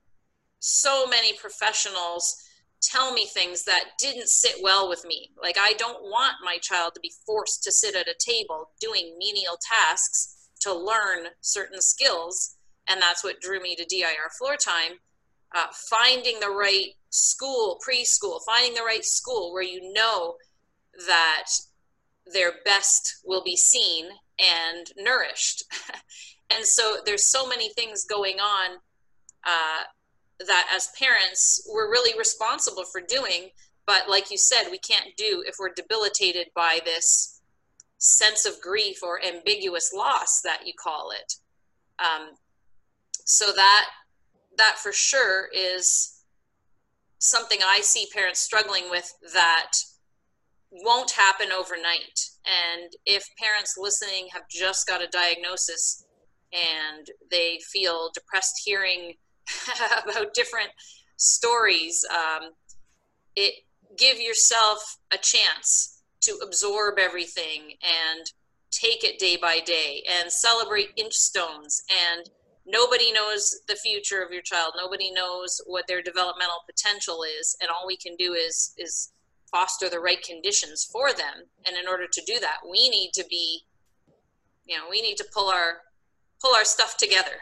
so 0.58 1.06
many 1.06 1.32
professionals 1.38 2.36
tell 2.82 3.12
me 3.12 3.26
things 3.26 3.64
that 3.64 3.84
didn't 3.98 4.28
sit 4.28 4.56
well 4.62 4.88
with 4.88 5.04
me. 5.06 5.30
Like, 5.40 5.56
I 5.58 5.72
don't 5.78 6.02
want 6.02 6.34
my 6.44 6.58
child 6.58 6.94
to 6.94 7.00
be 7.00 7.12
forced 7.26 7.62
to 7.64 7.72
sit 7.72 7.96
at 7.96 8.08
a 8.08 8.14
table 8.18 8.70
doing 8.80 9.16
menial 9.18 9.58
tasks 9.60 10.48
to 10.60 10.74
learn 10.74 11.28
certain 11.40 11.80
skills. 11.80 12.56
And 12.88 13.00
that's 13.00 13.24
what 13.24 13.40
drew 13.40 13.60
me 13.60 13.76
to 13.76 13.84
DIR 13.84 14.30
floor 14.38 14.56
time. 14.56 14.92
Uh, 15.54 15.66
finding 15.90 16.38
the 16.38 16.50
right 16.50 16.90
school, 17.08 17.80
preschool, 17.86 18.40
finding 18.46 18.74
the 18.74 18.84
right 18.84 19.04
school 19.04 19.52
where 19.52 19.62
you 19.62 19.92
know 19.92 20.36
that 21.06 21.46
their 22.32 22.52
best 22.64 23.20
will 23.24 23.42
be 23.42 23.56
seen 23.56 24.06
and 24.38 24.86
nourished. 24.96 25.64
and 26.50 26.64
so 26.64 26.98
there's 27.04 27.26
so 27.26 27.46
many 27.46 27.72
things 27.72 28.04
going 28.04 28.38
on 28.38 28.76
uh, 29.44 29.84
that 30.46 30.70
as 30.74 30.90
parents 30.98 31.66
we're 31.70 31.90
really 31.90 32.18
responsible 32.18 32.84
for 32.84 33.00
doing 33.00 33.50
but 33.86 34.08
like 34.08 34.30
you 34.30 34.38
said 34.38 34.70
we 34.70 34.78
can't 34.78 35.16
do 35.16 35.42
if 35.46 35.56
we're 35.58 35.72
debilitated 35.74 36.46
by 36.54 36.78
this 36.84 37.40
sense 37.98 38.46
of 38.46 38.60
grief 38.60 39.02
or 39.02 39.22
ambiguous 39.24 39.92
loss 39.92 40.40
that 40.42 40.66
you 40.66 40.72
call 40.78 41.10
it 41.10 41.34
um, 41.98 42.30
so 43.24 43.52
that 43.54 43.86
that 44.56 44.76
for 44.78 44.92
sure 44.92 45.48
is 45.54 46.22
something 47.18 47.58
i 47.64 47.80
see 47.80 48.06
parents 48.12 48.40
struggling 48.40 48.88
with 48.90 49.12
that 49.34 49.72
won't 50.70 51.10
happen 51.10 51.52
overnight. 51.52 52.20
And 52.44 52.92
if 53.04 53.24
parents 53.38 53.74
listening 53.78 54.28
have 54.32 54.42
just 54.50 54.86
got 54.86 55.02
a 55.02 55.08
diagnosis 55.08 56.04
and 56.52 57.06
they 57.30 57.60
feel 57.72 58.10
depressed 58.14 58.62
hearing 58.64 59.14
about 60.04 60.34
different 60.34 60.70
stories. 61.16 62.04
Um, 62.10 62.50
it 63.36 63.54
give 63.96 64.20
yourself 64.20 64.98
a 65.12 65.18
chance 65.18 66.02
to 66.22 66.38
absorb 66.42 66.98
everything 66.98 67.74
and 67.82 68.26
take 68.70 69.04
it 69.04 69.18
day 69.18 69.36
by 69.36 69.60
day 69.60 70.02
and 70.08 70.30
celebrate 70.30 70.90
inch 70.96 71.14
stones. 71.14 71.82
And 71.90 72.28
nobody 72.66 73.12
knows 73.12 73.60
the 73.68 73.76
future 73.76 74.22
of 74.22 74.30
your 74.30 74.42
child. 74.42 74.74
Nobody 74.76 75.10
knows 75.10 75.60
what 75.66 75.86
their 75.88 76.02
developmental 76.02 76.62
potential 76.66 77.22
is. 77.22 77.56
And 77.60 77.70
all 77.70 77.86
we 77.86 77.96
can 77.96 78.16
do 78.16 78.34
is 78.34 78.72
is 78.76 79.12
foster 79.50 79.88
the 79.88 80.00
right 80.00 80.22
conditions 80.22 80.88
for 80.90 81.12
them 81.12 81.46
and 81.66 81.76
in 81.76 81.88
order 81.88 82.06
to 82.10 82.22
do 82.26 82.38
that 82.40 82.58
we 82.70 82.88
need 82.88 83.10
to 83.12 83.24
be 83.28 83.62
you 84.66 84.76
know 84.76 84.84
we 84.90 85.02
need 85.02 85.16
to 85.16 85.26
pull 85.32 85.48
our 85.48 85.82
pull 86.40 86.54
our 86.54 86.64
stuff 86.64 86.96
together. 86.96 87.32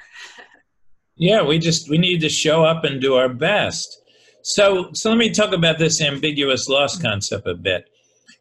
yeah, 1.16 1.42
we 1.42 1.58
just 1.58 1.88
we 1.88 1.98
need 1.98 2.20
to 2.20 2.28
show 2.28 2.64
up 2.64 2.84
and 2.84 3.00
do 3.00 3.14
our 3.14 3.28
best. 3.28 4.02
So 4.42 4.90
so 4.92 5.10
let 5.10 5.18
me 5.18 5.30
talk 5.30 5.52
about 5.52 5.78
this 5.78 6.00
ambiguous 6.00 6.68
loss 6.68 7.00
concept 7.00 7.46
a 7.46 7.54
bit. 7.54 7.88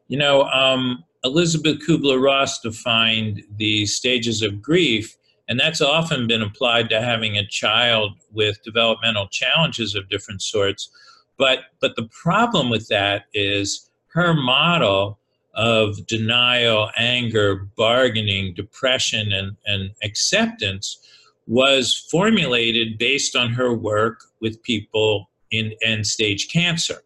You 0.08 0.18
know, 0.18 0.44
um, 0.44 1.04
Elizabeth 1.24 1.86
Kubler 1.86 2.22
Ross 2.22 2.60
defined 2.60 3.44
the 3.58 3.86
stages 3.86 4.42
of 4.42 4.62
grief, 4.62 5.16
and 5.48 5.60
that's 5.60 5.82
often 5.82 6.28
been 6.28 6.42
applied 6.42 6.90
to 6.90 7.02
having 7.02 7.38
a 7.38 7.48
child 7.48 8.14
with 8.32 8.58
developmental 8.64 9.28
challenges 9.28 9.96
of 9.96 10.10
different 10.10 10.42
sorts. 10.42 10.90
But 11.38 11.60
but 11.80 11.96
the 11.96 12.10
problem 12.24 12.70
with 12.70 12.88
that 12.88 13.26
is 13.34 13.90
her 14.14 14.34
model 14.34 15.20
of 15.54 16.06
denial, 16.06 16.90
anger, 16.98 17.68
bargaining, 17.76 18.54
depression, 18.54 19.32
and, 19.32 19.58
and 19.66 19.92
acceptance 20.04 21.00
was 21.48 21.96
formulated 22.12 22.98
based 22.98 23.36
on 23.36 23.54
her 23.54 23.74
work 23.74 24.20
with 24.42 24.62
people 24.64 25.30
in 25.50 25.74
end 25.84 26.06
stage 26.06 26.50
cancer 26.50 27.02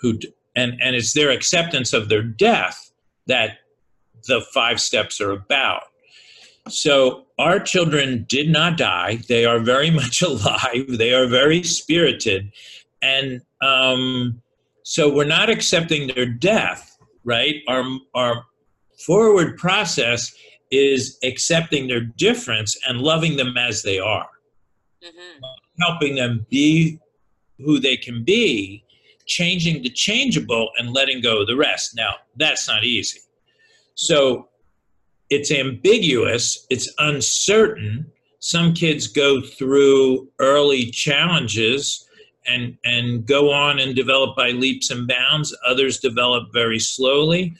who 0.00 0.18
and 0.54 0.74
and 0.82 0.94
it's 0.94 1.14
their 1.14 1.30
acceptance 1.30 1.92
of 1.92 2.08
their 2.08 2.22
death 2.22 2.92
that 3.26 3.58
the 4.26 4.40
five 4.52 4.80
steps 4.80 5.20
are 5.20 5.30
about. 5.30 5.84
So 6.68 7.26
our 7.38 7.58
children 7.58 8.24
did 8.28 8.48
not 8.48 8.76
die. 8.76 9.20
They 9.28 9.44
are 9.46 9.58
very 9.58 9.90
much 10.02 10.20
alive. 10.22 10.86
They 10.88 11.14
are 11.14 11.26
very 11.26 11.62
spirited. 11.62 12.52
And 13.00 13.40
um, 13.62 14.40
so 14.82 15.12
we're 15.14 15.24
not 15.24 15.48
accepting 15.48 16.08
their 16.08 16.26
death 16.26 16.92
right? 17.24 17.56
Our, 17.68 17.84
our 18.14 18.44
forward 19.04 19.56
process 19.56 20.32
is 20.70 21.18
accepting 21.22 21.86
their 21.86 22.00
difference 22.00 22.76
and 22.86 23.00
loving 23.00 23.36
them 23.36 23.56
as 23.56 23.82
they 23.82 23.98
are, 23.98 24.28
mm-hmm. 25.04 25.44
helping 25.80 26.14
them 26.14 26.46
be 26.50 26.98
who 27.58 27.78
they 27.78 27.96
can 27.96 28.24
be, 28.24 28.84
changing 29.26 29.82
the 29.82 29.90
changeable 29.90 30.70
and 30.78 30.92
letting 30.92 31.20
go 31.20 31.42
of 31.42 31.46
the 31.46 31.56
rest. 31.56 31.94
Now, 31.94 32.14
that's 32.36 32.66
not 32.66 32.84
easy. 32.84 33.20
So 33.94 34.48
it's 35.30 35.50
ambiguous, 35.50 36.66
it's 36.70 36.92
uncertain. 36.98 38.10
Some 38.40 38.74
kids 38.74 39.06
go 39.06 39.40
through 39.40 40.28
early 40.40 40.90
challenges 40.90 42.08
and 42.46 42.76
and 42.84 43.26
go 43.26 43.50
on 43.52 43.78
and 43.78 43.94
develop 43.94 44.36
by 44.36 44.50
leaps 44.50 44.90
and 44.90 45.06
bounds. 45.06 45.56
Others 45.66 46.00
develop 46.00 46.52
very 46.52 46.78
slowly. 46.78 47.54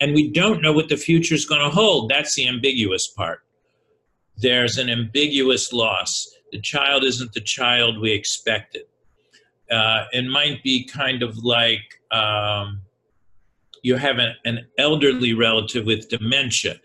And 0.00 0.14
we 0.14 0.30
don't 0.30 0.60
know 0.60 0.72
what 0.72 0.88
the 0.90 0.96
future 0.96 1.34
is 1.34 1.46
going 1.46 1.62
to 1.62 1.70
hold. 1.70 2.10
That's 2.10 2.34
the 2.34 2.46
ambiguous 2.46 3.06
part. 3.06 3.40
There's 4.36 4.76
an 4.76 4.90
ambiguous 4.90 5.72
loss. 5.72 6.30
The 6.52 6.60
child 6.60 7.02
isn't 7.02 7.32
the 7.32 7.40
child 7.40 7.98
we 7.98 8.12
expected. 8.12 8.82
Uh, 9.70 10.04
it 10.12 10.26
might 10.26 10.62
be 10.62 10.84
kind 10.84 11.22
of 11.22 11.38
like 11.38 11.80
um, 12.12 12.82
you 13.82 13.96
have 13.96 14.18
an, 14.18 14.34
an 14.44 14.66
elderly 14.78 15.32
relative 15.32 15.86
with 15.86 16.08
dementia 16.08 16.78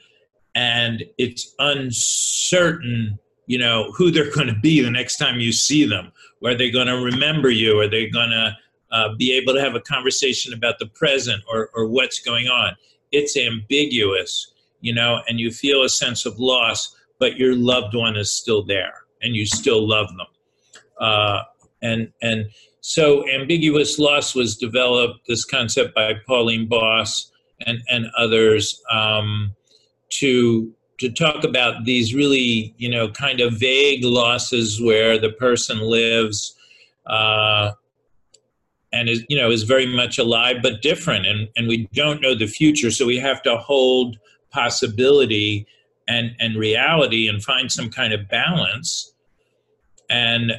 and 0.56 1.04
it's 1.18 1.54
uncertain 1.60 3.18
you 3.52 3.58
know 3.58 3.92
who 3.98 4.12
they're 4.12 4.32
going 4.38 4.48
to 4.48 4.60
be 4.62 4.82
the 4.82 4.92
next 4.92 5.18
time 5.18 5.40
you 5.40 5.52
see 5.52 5.86
them 5.86 6.12
are 6.44 6.56
they 6.56 6.72
going 6.72 6.88
to 6.88 6.98
remember 6.98 7.50
you? 7.50 7.80
Are 7.80 7.88
they 7.88 8.08
going 8.08 8.32
to 8.32 8.58
uh, 8.92 9.16
be 9.16 9.34
able 9.34 9.54
to 9.54 9.62
have 9.62 9.76
a 9.76 9.82
conversation 9.82 10.54
about 10.54 10.80
the 10.80 10.88
present 10.88 11.44
or, 11.52 11.70
or 11.74 11.88
what's 11.88 12.20
going 12.20 12.48
on? 12.48 12.76
It's 13.12 13.38
ambiguous, 13.38 14.54
you 14.82 14.94
know, 14.94 15.22
and 15.28 15.40
you 15.40 15.52
feel 15.52 15.84
a 15.84 15.90
sense 15.90 16.26
of 16.26 16.40
loss, 16.40 16.96
but 17.20 17.38
your 17.38 17.56
loved 17.56 17.96
one 17.96 18.16
is 18.18 18.32
still 18.32 18.64
there 18.64 18.94
and 19.22 19.36
you 19.36 19.46
still 19.46 19.88
love 19.88 20.08
them. 20.08 20.28
Uh, 21.00 21.44
and, 21.82 22.12
and 22.22 22.46
so 22.82 23.28
ambiguous 23.30 24.00
loss 24.00 24.34
was 24.34 24.58
developed, 24.58 25.28
this 25.28 25.46
concept 25.46 25.94
by 25.94 26.14
Pauline 26.26 26.68
Boss 26.68 27.32
and, 27.66 27.80
and 27.90 28.08
others, 28.18 28.82
um, 28.90 29.56
to, 30.10 30.74
to 31.02 31.12
talk 31.12 31.44
about 31.44 31.84
these 31.84 32.14
really, 32.14 32.76
you 32.78 32.88
know, 32.88 33.10
kind 33.10 33.42
of 33.42 33.54
vague 33.54 34.06
losses 34.06 34.80
where 34.80 35.18
the 35.18 35.32
person 35.32 35.80
lives 35.80 36.56
uh, 37.08 37.72
and 38.94 39.10
is, 39.10 39.26
you 39.28 39.36
know, 39.36 39.50
is 39.50 39.64
very 39.64 39.88
much 39.88 40.20
alive 40.20 40.58
but 40.62 40.84
different, 40.84 41.26
and 41.26 41.50
and 41.56 41.68
we 41.68 41.88
don't 41.94 42.22
know 42.22 42.36
the 42.36 42.46
future, 42.46 42.92
so 42.92 43.08
we 43.08 43.18
have 43.18 43.42
to 43.42 43.58
hold 43.58 44.18
possibility 44.52 45.66
and 46.08 46.36
and 46.40 46.56
reality 46.56 47.28
and 47.28 47.44
find 47.44 47.72
some 47.72 47.90
kind 47.90 48.14
of 48.14 48.28
balance, 48.28 49.16
and 50.12 50.54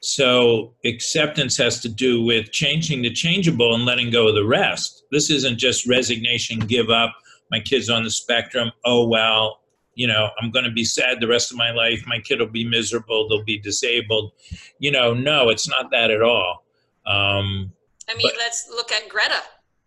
so 0.00 0.74
acceptance 0.84 1.56
has 1.56 1.80
to 1.80 1.88
do 1.88 2.20
with 2.22 2.50
changing 2.50 3.02
the 3.02 3.12
changeable 3.12 3.74
and 3.76 3.84
letting 3.84 4.10
go 4.10 4.26
of 4.26 4.34
the 4.34 4.44
rest. 4.44 5.04
This 5.12 5.30
isn't 5.30 5.58
just 5.58 5.86
resignation, 5.86 6.58
give 6.58 6.90
up. 6.90 7.14
My 7.50 7.60
kid's 7.60 7.88
on 7.88 8.02
the 8.02 8.10
spectrum. 8.10 8.72
Oh 8.84 9.06
well, 9.06 9.60
you 9.94 10.06
know, 10.06 10.30
I'm 10.40 10.50
going 10.50 10.64
to 10.64 10.70
be 10.70 10.84
sad 10.84 11.20
the 11.20 11.28
rest 11.28 11.50
of 11.50 11.56
my 11.56 11.70
life. 11.70 12.04
My 12.06 12.18
kid 12.18 12.40
will 12.40 12.46
be 12.46 12.68
miserable. 12.68 13.28
They'll 13.28 13.44
be 13.44 13.58
disabled. 13.58 14.32
You 14.78 14.90
know, 14.90 15.14
no, 15.14 15.48
it's 15.48 15.68
not 15.68 15.90
that 15.90 16.10
at 16.10 16.22
all. 16.22 16.64
Um, 17.06 17.72
I 18.08 18.14
mean, 18.16 18.26
but, 18.26 18.34
let's 18.38 18.68
look 18.70 18.92
at 18.92 19.08
Greta. 19.08 19.42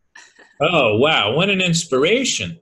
oh 0.62 0.98
wow, 0.98 1.34
what 1.34 1.50
an 1.50 1.62
inspiration! 1.62 2.60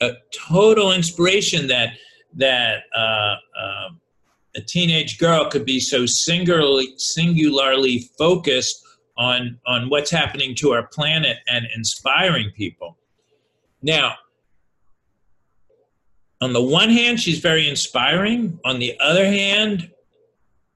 A 0.00 0.12
total 0.32 0.92
inspiration 0.92 1.66
that 1.68 1.94
that 2.34 2.84
uh, 2.94 3.36
uh, 3.58 3.88
a 4.56 4.60
teenage 4.60 5.18
girl 5.18 5.48
could 5.50 5.64
be 5.64 5.80
so 5.80 6.06
singularly 6.06 6.94
singularly 6.96 8.10
focused 8.18 8.82
on 9.16 9.58
on 9.66 9.88
what's 9.88 10.10
happening 10.10 10.54
to 10.56 10.72
our 10.72 10.86
planet 10.86 11.38
and 11.48 11.66
inspiring 11.74 12.50
people. 12.56 12.96
Now, 13.82 14.14
on 16.42 16.52
the 16.52 16.60
one 16.60 16.90
hand, 16.90 17.20
she's 17.20 17.38
very 17.38 17.68
inspiring. 17.68 18.58
On 18.64 18.80
the 18.80 18.98
other 18.98 19.24
hand, 19.24 19.88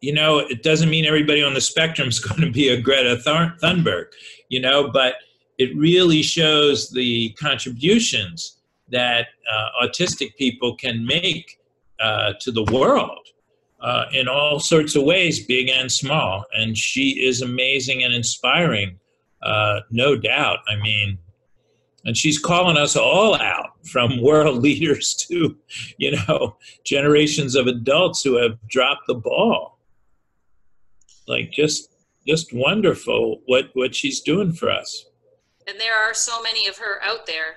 you 0.00 0.12
know, 0.12 0.38
it 0.38 0.62
doesn't 0.62 0.88
mean 0.88 1.04
everybody 1.04 1.42
on 1.42 1.54
the 1.54 1.60
spectrum 1.60 2.08
is 2.08 2.20
going 2.28 2.40
to 2.40 2.52
be 2.52 2.68
a 2.68 2.80
Greta 2.80 3.20
Thunberg, 3.26 4.06
you 4.48 4.60
know, 4.60 4.88
but 4.92 5.14
it 5.58 5.76
really 5.76 6.22
shows 6.22 6.90
the 6.90 7.30
contributions 7.30 8.58
that 8.92 9.26
uh, 9.52 9.84
autistic 9.84 10.36
people 10.36 10.76
can 10.76 11.04
make 11.04 11.58
uh, 11.98 12.34
to 12.40 12.52
the 12.52 12.62
world 12.72 13.26
uh, 13.80 14.04
in 14.12 14.28
all 14.28 14.60
sorts 14.60 14.94
of 14.94 15.02
ways, 15.02 15.44
big 15.46 15.68
and 15.68 15.90
small. 15.90 16.44
And 16.52 16.78
she 16.78 17.26
is 17.26 17.42
amazing 17.42 18.04
and 18.04 18.14
inspiring, 18.14 19.00
uh, 19.42 19.80
no 19.90 20.16
doubt. 20.16 20.58
I 20.68 20.76
mean, 20.76 21.18
and 22.06 22.16
she's 22.16 22.38
calling 22.38 22.76
us 22.76 22.96
all 22.96 23.34
out 23.34 23.72
from 23.84 24.22
world 24.22 24.62
leaders 24.62 25.14
to 25.28 25.56
you 25.98 26.12
know 26.12 26.56
generations 26.84 27.54
of 27.54 27.66
adults 27.66 28.22
who 28.22 28.36
have 28.36 28.56
dropped 28.68 29.06
the 29.06 29.14
ball. 29.14 29.78
Like 31.28 31.50
just 31.50 31.90
just 32.26 32.52
wonderful 32.54 33.42
what 33.46 33.70
what 33.74 33.94
she's 33.94 34.20
doing 34.20 34.52
for 34.52 34.70
us. 34.70 35.06
And 35.66 35.78
there 35.80 35.96
are 35.96 36.14
so 36.14 36.40
many 36.42 36.68
of 36.68 36.78
her 36.78 37.02
out 37.02 37.26
there. 37.26 37.56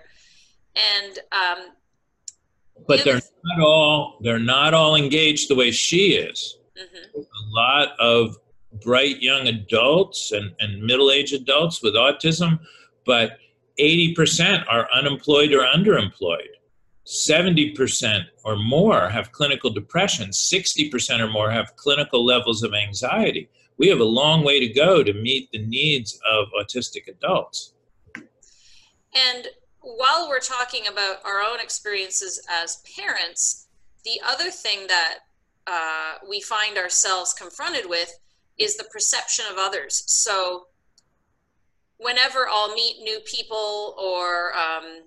And 0.76 1.20
um 1.32 1.68
but 2.88 3.04
they're 3.04 3.22
not 3.44 3.62
all 3.62 4.18
they're 4.22 4.40
not 4.40 4.74
all 4.74 4.96
engaged 4.96 5.50
the 5.50 5.56
way 5.56 5.72
she 5.72 6.14
is. 6.16 6.58
Mm-hmm. 6.78 7.20
a 7.20 7.50
lot 7.50 7.90
of 8.00 8.38
bright 8.82 9.22
young 9.22 9.48
adults 9.48 10.32
and, 10.32 10.56
and 10.60 10.82
middle-aged 10.82 11.34
adults 11.34 11.84
with 11.84 11.96
autism 11.96 12.58
but 13.06 13.38
80% 13.80 14.66
are 14.68 14.88
unemployed 14.94 15.54
or 15.54 15.66
underemployed. 15.66 16.50
70% 17.06 18.24
or 18.44 18.56
more 18.56 19.10
have 19.10 19.32
clinical 19.32 19.72
depression. 19.72 20.30
60% 20.30 21.20
or 21.20 21.28
more 21.28 21.50
have 21.50 21.76
clinical 21.76 22.24
levels 22.24 22.62
of 22.62 22.74
anxiety. 22.74 23.50
We 23.78 23.88
have 23.88 24.00
a 24.00 24.06
long 24.06 24.44
way 24.44 24.60
to 24.60 24.68
go 24.68 25.04
to 25.04 25.14
meet 25.14 25.50
the 25.52 25.66
needs 25.66 26.20
of 26.30 26.48
autistic 26.62 27.08
adults. 27.08 27.74
And 28.16 29.48
while 29.82 30.28
we're 30.28 30.40
talking 30.40 30.88
about 30.88 31.26
our 31.26 31.42
own 31.42 31.60
experiences 31.60 32.46
as 32.50 32.84
parents, 32.98 33.68
the 34.04 34.22
other 34.26 34.52
thing 34.52 34.86
that 34.88 35.20
uh, 35.66 36.16
we 36.28 36.42
find 36.42 36.78
ourselves 36.78 37.34
confronted 37.34 37.86
with 37.88 38.20
is 38.58 38.76
the 38.76 38.84
perception 38.86 39.46
of 39.52 39.58
others. 39.58 40.04
So 40.08 40.68
whenever 42.00 42.48
I'll 42.50 42.74
meet 42.74 43.02
new 43.04 43.20
people 43.26 43.96
or 44.00 44.54
um, 44.58 45.04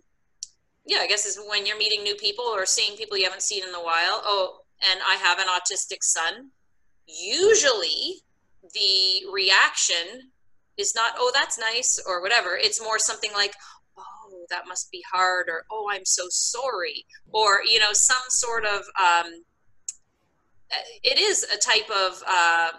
yeah, 0.87 0.99
I 0.99 1.07
guess 1.07 1.25
is 1.27 1.41
when 1.49 1.67
you're 1.67 1.79
meeting 1.79 2.03
new 2.03 2.15
people 2.15 2.45
or 2.45 2.67
seeing 2.67 2.97
people 2.97 3.17
you 3.17 3.25
haven't 3.25 3.43
seen 3.43 3.65
in 3.65 3.75
a 3.75 3.83
while. 3.83 4.23
Oh, 4.25 4.59
and 4.91 5.01
I 5.09 5.15
have 5.17 5.39
an 5.39 5.47
autistic 5.47 6.03
son. 6.03 6.51
Usually, 7.07 8.23
the 8.75 9.31
reaction 9.33 10.31
is 10.77 10.95
not 10.95 11.15
"oh, 11.17 11.31
that's 11.35 11.59
nice" 11.59 12.01
or 12.07 12.21
whatever. 12.21 12.57
It's 12.57 12.83
more 12.83 12.99
something 12.99 13.33
like 13.33 13.55
"oh, 13.97 14.47
that 14.51 14.69
must 14.69 14.91
be 14.91 15.03
hard" 15.13 15.49
or 15.49 15.65
"oh, 15.71 15.89
I'm 15.91 16.05
so 16.05 16.25
sorry" 16.29 17.07
or 17.33 17.63
you 17.65 17.79
know, 17.79 17.93
some 17.93 18.23
sort 18.29 18.65
of. 18.65 18.83
Um, 19.01 19.45
it 21.03 21.19
is 21.19 21.45
a 21.45 21.59
type 21.59 21.91
of 21.91 22.23
uh, 22.27 22.71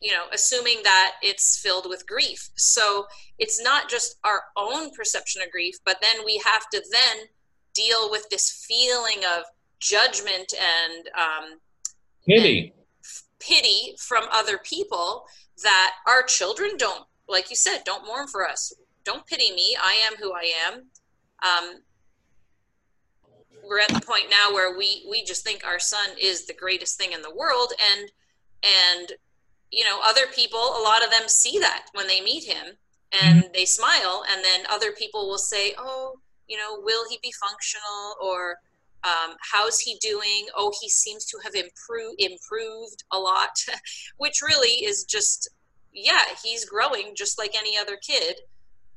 you 0.00 0.12
know, 0.12 0.24
assuming 0.32 0.80
that 0.84 1.12
it's 1.22 1.58
filled 1.58 1.86
with 1.88 2.06
grief. 2.06 2.50
So 2.56 3.06
it's 3.38 3.62
not 3.62 3.88
just 3.88 4.16
our 4.24 4.42
own 4.56 4.90
perception 4.90 5.42
of 5.42 5.50
grief, 5.50 5.76
but 5.84 5.98
then 6.00 6.24
we 6.24 6.40
have 6.44 6.68
to 6.70 6.82
then 6.92 7.26
deal 7.74 8.10
with 8.10 8.28
this 8.30 8.64
feeling 8.66 9.24
of 9.36 9.44
judgment 9.80 10.54
and 10.54 11.08
um, 11.16 11.58
pity, 12.26 12.60
and 12.60 12.72
pity 13.38 13.96
from 13.98 14.24
other 14.32 14.58
people 14.58 15.26
that 15.62 15.94
our 16.06 16.22
children 16.22 16.76
don't, 16.76 17.04
like 17.28 17.50
you 17.50 17.56
said, 17.56 17.82
don't 17.84 18.06
mourn 18.06 18.26
for 18.26 18.48
us. 18.48 18.72
Don't 19.04 19.26
pity 19.26 19.52
me. 19.52 19.76
I 19.80 19.94
am 20.06 20.16
who 20.18 20.32
I 20.32 20.52
am. 20.66 20.74
Um, 21.42 21.76
we're 23.68 23.80
at 23.80 23.88
the 23.88 24.00
point 24.00 24.24
now 24.30 24.52
where 24.52 24.76
we 24.76 25.06
we 25.10 25.24
just 25.24 25.42
think 25.42 25.64
our 25.64 25.78
son 25.78 26.10
is 26.20 26.46
the 26.46 26.54
greatest 26.54 26.98
thing 26.98 27.12
in 27.12 27.22
the 27.22 27.34
world, 27.34 27.72
and 27.92 28.10
and 28.62 29.12
you 29.70 29.84
know 29.84 30.00
other 30.04 30.26
people 30.34 30.58
a 30.58 30.82
lot 30.82 31.04
of 31.04 31.10
them 31.10 31.28
see 31.28 31.58
that 31.58 31.86
when 31.94 32.06
they 32.06 32.20
meet 32.20 32.44
him 32.44 32.74
and 33.22 33.42
mm-hmm. 33.42 33.52
they 33.52 33.64
smile 33.64 34.24
and 34.30 34.44
then 34.44 34.64
other 34.70 34.92
people 34.92 35.28
will 35.28 35.38
say 35.38 35.74
oh 35.78 36.16
you 36.48 36.56
know 36.56 36.80
will 36.82 37.08
he 37.08 37.18
be 37.22 37.32
functional? 37.32 38.16
Or 38.22 38.58
um, 39.04 39.36
how's 39.52 39.80
he 39.80 39.96
doing? 40.00 40.46
Oh 40.56 40.72
he 40.80 40.88
seems 40.88 41.24
to 41.26 41.38
have 41.44 41.54
improved 41.54 42.20
improved 42.20 43.04
a 43.12 43.18
lot 43.18 43.50
which 44.16 44.42
really 44.42 44.84
is 44.84 45.04
just 45.04 45.48
yeah 45.92 46.24
he's 46.42 46.64
growing 46.64 47.14
just 47.16 47.38
like 47.38 47.54
any 47.56 47.76
other 47.78 47.96
kid. 47.96 48.36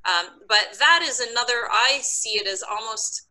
Um, 0.05 0.39
but 0.47 0.77
that 0.79 1.01
is 1.03 1.19
another 1.19 1.67
i 1.71 1.99
see 2.01 2.39
it 2.39 2.47
as 2.47 2.63
almost 2.63 3.27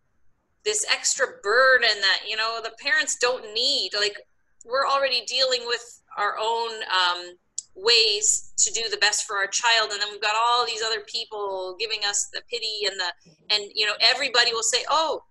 this 0.65 0.85
extra 0.91 1.27
burden 1.43 2.01
that 2.01 2.21
you 2.29 2.37
know 2.37 2.61
the 2.63 2.73
parents 2.81 3.17
don't 3.21 3.55
need. 3.55 3.91
Like 3.99 4.17
we're 4.65 4.87
already 4.87 5.25
dealing 5.27 5.61
with 5.67 6.03
our 6.19 6.37
own 6.41 6.71
um, 6.83 7.33
ways 7.75 8.53
to 8.59 8.73
do 8.73 8.89
the 8.91 8.97
best 8.99 9.25
for 9.25 9.37
our 9.37 9.47
child. 9.47 9.91
And 9.93 10.03
then 10.03 10.09
we've 10.11 10.21
got 10.21 10.35
all 10.37 10.67
these 10.67 10.83
other 10.83 11.01
people 11.07 11.77
giving 11.79 12.01
us 12.05 12.29
the 12.33 12.43
pity 12.51 12.87
and 12.91 12.99
the 12.99 13.55
and 13.55 13.71
you 13.75 13.87
know 13.87 13.95
everybody 14.01 14.53
will 14.53 14.63
say 14.63 14.85
oh 14.91 15.23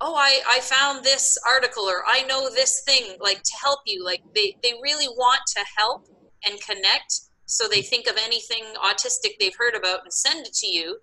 oh 0.00 0.14
i 0.16 0.40
i 0.50 0.60
found 0.60 1.04
this 1.04 1.38
article 1.46 1.84
or 1.84 2.02
i 2.06 2.22
know 2.22 2.50
this 2.50 2.82
thing 2.82 3.16
like 3.20 3.42
to 3.42 3.52
help 3.62 3.80
you. 3.86 4.04
Like 4.04 4.22
they 4.34 4.56
they 4.62 4.74
really 4.82 5.08
want 5.08 5.40
to 5.56 5.64
help 5.76 6.06
and 6.46 6.60
connect 6.60 7.20
so 7.46 7.68
they 7.68 7.82
think 7.82 8.06
of 8.06 8.16
anything 8.22 8.64
autistic 8.82 9.38
they've 9.38 9.56
heard 9.56 9.74
about 9.74 10.00
and 10.04 10.12
send 10.12 10.46
it 10.46 10.54
to 10.54 10.66
you 10.66 10.98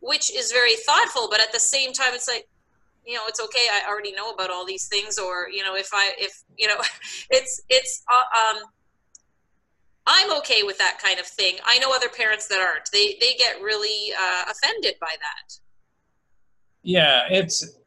which 0.00 0.32
is 0.34 0.52
very 0.52 0.76
thoughtful. 0.76 1.28
But 1.30 1.40
at 1.40 1.52
the 1.52 1.60
same 1.60 1.92
time 1.92 2.14
it's 2.14 2.28
like 2.28 2.46
you 3.04 3.14
know 3.14 3.22
it's 3.28 3.40
okay. 3.40 3.66
I 3.70 3.88
already 3.88 4.12
know 4.12 4.30
about 4.30 4.50
all 4.50 4.66
these 4.66 4.88
things. 4.88 5.18
Or 5.18 5.48
you 5.48 5.62
know 5.62 5.76
if 5.76 5.90
i 5.92 6.12
if 6.18 6.42
you 6.56 6.68
know 6.68 6.78
it's 7.30 7.62
it's 7.68 8.02
uh, 8.12 8.56
um 8.56 8.62
okay 10.46 10.62
with 10.62 10.78
that 10.78 10.98
kind 11.02 11.18
of 11.18 11.26
thing. 11.26 11.56
I 11.64 11.78
know 11.78 11.92
other 11.94 12.08
parents 12.08 12.48
that 12.48 12.60
aren't. 12.60 12.90
They 12.92 13.16
they 13.20 13.34
get 13.38 13.60
really 13.60 14.12
uh, 14.12 14.50
offended 14.50 14.94
by 15.00 15.14
that. 15.18 15.54
Yeah, 16.82 17.22
it's 17.30 17.78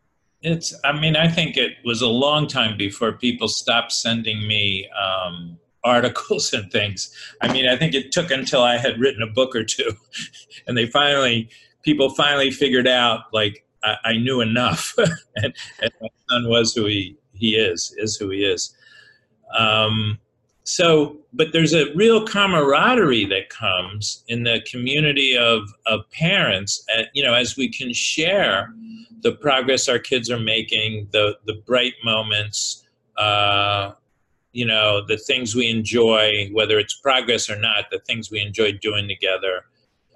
it's. 0.41 0.77
I 0.83 0.99
mean, 0.99 1.15
I 1.15 1.27
think 1.27 1.57
it 1.57 1.73
was 1.85 2.01
a 2.01 2.07
long 2.07 2.47
time 2.47 2.77
before 2.77 3.13
people 3.13 3.47
stopped 3.47 3.91
sending 3.91 4.47
me 4.47 4.89
um, 4.89 5.57
articles 5.83 6.53
and 6.53 6.71
things. 6.71 7.13
I 7.41 7.51
mean, 7.51 7.67
I 7.67 7.77
think 7.77 7.93
it 7.93 8.11
took 8.11 8.31
until 8.31 8.61
I 8.61 8.77
had 8.77 8.99
written 8.99 9.21
a 9.21 9.31
book 9.31 9.55
or 9.55 9.63
two, 9.63 9.91
and 10.67 10.77
they 10.77 10.85
finally 10.85 11.49
people 11.83 12.09
finally 12.09 12.51
figured 12.51 12.87
out 12.87 13.21
like 13.31 13.65
I, 13.83 13.95
I 14.05 14.13
knew 14.13 14.41
enough, 14.41 14.93
and, 15.35 15.53
and, 15.81 15.91
my 16.01 16.09
son 16.29 16.49
was 16.49 16.73
who 16.73 16.85
he 16.85 17.17
he 17.33 17.55
is 17.55 17.95
is 17.97 18.17
who 18.17 18.29
he 18.29 18.43
is. 18.43 18.75
Um, 19.57 20.19
so 20.69 21.17
but 21.33 21.51
there's 21.53 21.73
a 21.73 21.93
real 21.93 22.25
camaraderie 22.25 23.25
that 23.25 23.49
comes 23.49 24.23
in 24.27 24.43
the 24.43 24.61
community 24.69 25.37
of, 25.37 25.61
of 25.85 26.09
parents 26.11 26.85
uh, 26.97 27.03
you 27.13 27.23
know 27.23 27.33
as 27.33 27.57
we 27.57 27.69
can 27.69 27.93
share 27.93 28.73
the 29.21 29.31
progress 29.33 29.89
our 29.89 29.99
kids 29.99 30.29
are 30.29 30.39
making, 30.39 31.07
the 31.11 31.37
the 31.45 31.55
bright 31.65 31.93
moments, 32.03 32.85
uh, 33.17 33.91
you 34.51 34.65
know, 34.65 35.05
the 35.05 35.17
things 35.17 35.55
we 35.55 35.69
enjoy, 35.69 36.49
whether 36.51 36.79
it's 36.79 36.95
progress 36.95 37.49
or 37.49 37.57
not, 37.57 37.85
the 37.91 37.99
things 37.99 38.31
we 38.31 38.41
enjoy 38.41 38.73
doing 38.73 39.07
together. 39.07 39.65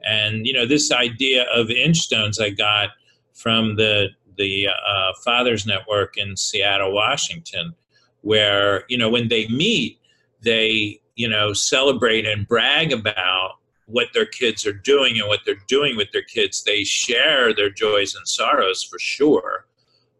And 0.05 0.45
you 0.45 0.53
know, 0.53 0.65
this 0.65 0.91
idea 0.91 1.45
of 1.53 1.69
inchstones 1.69 2.39
I 2.39 2.49
got 2.51 2.89
from 3.33 3.75
the 3.75 4.09
the 4.37 4.67
uh, 4.67 5.11
Fathers 5.23 5.65
Network 5.65 6.17
in 6.17 6.35
Seattle, 6.35 6.93
Washington, 6.93 7.75
where 8.21 8.83
you 8.89 8.97
know 8.97 9.09
when 9.09 9.27
they 9.27 9.47
meet, 9.47 9.99
they 10.43 10.99
you 11.15 11.27
know 11.27 11.53
celebrate 11.53 12.25
and 12.25 12.47
brag 12.47 12.91
about 12.91 13.58
what 13.86 14.08
their 14.13 14.25
kids 14.25 14.65
are 14.65 14.73
doing 14.73 15.19
and 15.19 15.27
what 15.27 15.41
they're 15.45 15.56
doing 15.67 15.95
with 15.95 16.12
their 16.12 16.23
kids. 16.23 16.63
They 16.63 16.84
share 16.84 17.53
their 17.53 17.69
joys 17.69 18.15
and 18.15 18.27
sorrows 18.27 18.84
for 18.84 18.97
sure. 18.97 19.65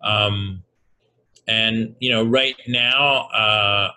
Um, 0.02 0.64
and 1.48 1.96
you 2.00 2.10
know, 2.10 2.24
right 2.24 2.56
now 2.68 3.28
uh, 3.34 3.92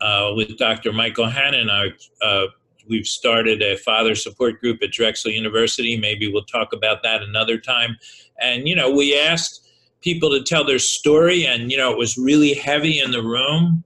uh, 0.00 0.32
with 0.34 0.56
Dr. 0.56 0.92
Michael 0.92 1.28
Hannon, 1.28 1.70
I, 1.70 1.90
uh, 2.22 2.46
we've 2.88 3.06
started 3.06 3.62
a 3.62 3.76
father 3.76 4.14
support 4.14 4.60
group 4.60 4.82
at 4.82 4.92
Drexel 4.92 5.30
University. 5.30 5.96
Maybe 5.96 6.30
we'll 6.32 6.44
talk 6.44 6.72
about 6.72 7.02
that 7.02 7.22
another 7.22 7.58
time. 7.58 7.96
And 8.40 8.68
you 8.68 8.76
know, 8.76 8.90
we 8.90 9.18
asked 9.18 9.68
people 10.00 10.30
to 10.30 10.42
tell 10.42 10.64
their 10.64 10.78
story, 10.78 11.46
and 11.46 11.70
you 11.70 11.78
know, 11.78 11.90
it 11.90 11.98
was 11.98 12.16
really 12.16 12.54
heavy 12.54 13.00
in 13.00 13.10
the 13.10 13.22
room. 13.22 13.84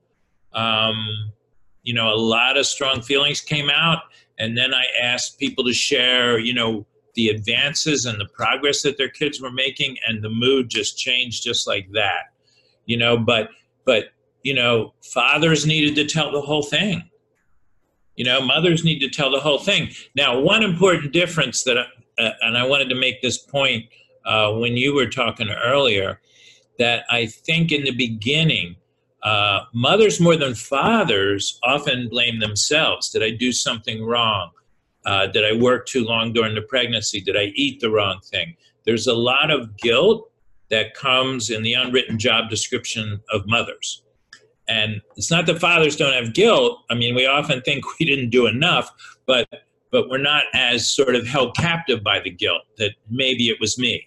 Um, 0.55 1.33
you 1.83 1.95
know, 1.95 2.13
a 2.13 2.17
lot 2.17 2.57
of 2.57 2.67
strong 2.67 3.03
feelings 3.03 3.41
came 3.41 3.71
out 3.71 4.03
and 4.39 4.57
then 4.57 4.75
I 4.75 4.85
asked 5.01 5.39
people 5.39 5.65
to 5.65 5.73
share, 5.73 6.39
you 6.39 6.55
know, 6.55 6.87
the 7.15 7.29
advances 7.29 8.05
and 8.07 8.19
the 8.19 8.27
progress 8.27 8.83
that 8.83 8.97
their 8.97 9.09
kids 9.09 9.41
were 9.41 9.53
making, 9.53 9.99
and 10.07 10.23
the 10.23 10.31
mood 10.31 10.69
just 10.71 10.99
changed 10.99 11.43
just 11.43 11.67
like 11.67 11.91
that, 11.93 12.33
you 12.87 12.97
know. 12.97 13.17
But 13.17 13.51
but 13.85 14.07
you 14.43 14.55
know, 14.55 14.95
fathers 15.03 15.67
needed 15.67 15.95
to 15.97 16.07
tell 16.07 16.33
the 16.33 16.41
whole 16.41 16.63
thing. 16.63 17.09
You 18.17 18.25
know, 18.25 18.41
mothers 18.41 18.85
need 18.85 18.99
to 19.01 19.09
tell 19.09 19.31
the 19.31 19.41
whole 19.41 19.59
thing. 19.59 19.91
Now, 20.17 20.39
one 20.39 20.63
important 20.63 21.13
difference 21.13 21.63
that, 21.65 21.77
uh, 21.79 22.31
and 22.43 22.59
I 22.59 22.67
wanted 22.67 22.89
to 22.91 22.95
make 22.95 23.23
this 23.23 23.39
point 23.39 23.87
uh, 24.27 24.53
when 24.53 24.77
you 24.77 24.95
were 24.95 25.07
talking 25.07 25.51
earlier, 25.51 26.21
that 26.79 27.05
I 27.11 27.27
think 27.27 27.73
in 27.73 27.85
the 27.85 27.93
beginning 27.93 28.77
uh, 29.23 29.65
mothers 29.73 30.21
more 30.21 30.37
than 30.37 30.55
fathers 30.55 31.59
often 31.63 32.09
blame 32.09 32.41
themselves. 32.41 33.11
Did 33.11 33.23
I 33.23 33.31
do 33.31 33.53
something 33.53 34.05
wrong? 34.05 34.51
Uh, 35.05 35.27
did 35.27 35.45
I 35.45 35.61
work 35.61 35.87
too 35.87 36.05
long 36.05 36.33
during 36.33 36.55
the 36.55 36.63
pregnancy? 36.63 37.21
Did 37.21 37.37
I 37.37 37.53
eat 37.55 37.81
the 37.81 37.91
wrong 37.91 38.21
thing? 38.25 38.57
There's 38.85 39.07
a 39.07 39.15
lot 39.15 39.51
of 39.51 39.77
guilt 39.77 40.31
that 40.71 40.95
comes 40.95 41.51
in 41.51 41.63
the 41.63 41.75
unwritten 41.75 42.19
job 42.19 42.49
description 42.49 43.21
of 43.33 43.47
mothers. 43.47 44.03
And 44.69 45.03
it's 45.17 45.31
not 45.31 45.47
that 45.47 45.61
fathers 45.61 45.97
don't 45.97 46.15
have 46.15 46.35
guilt. 46.35 46.85
I 46.91 46.95
mean, 46.95 47.15
we 47.15 47.27
often 47.27 47.61
think 47.63 47.85
we 47.99 48.07
didn't 48.07 48.31
do 48.31 48.47
enough, 48.47 48.91
but 49.27 49.49
but 49.91 50.09
we're 50.09 50.17
not 50.17 50.45
as 50.55 50.91
sort 50.91 51.15
of 51.15 51.27
held 51.27 51.55
captive 51.55 52.03
by 52.03 52.19
the 52.19 52.31
guilt 52.31 52.63
that 52.79 52.93
maybe 53.11 53.51
it 53.51 53.61
was 53.61 53.79
me. 53.79 54.07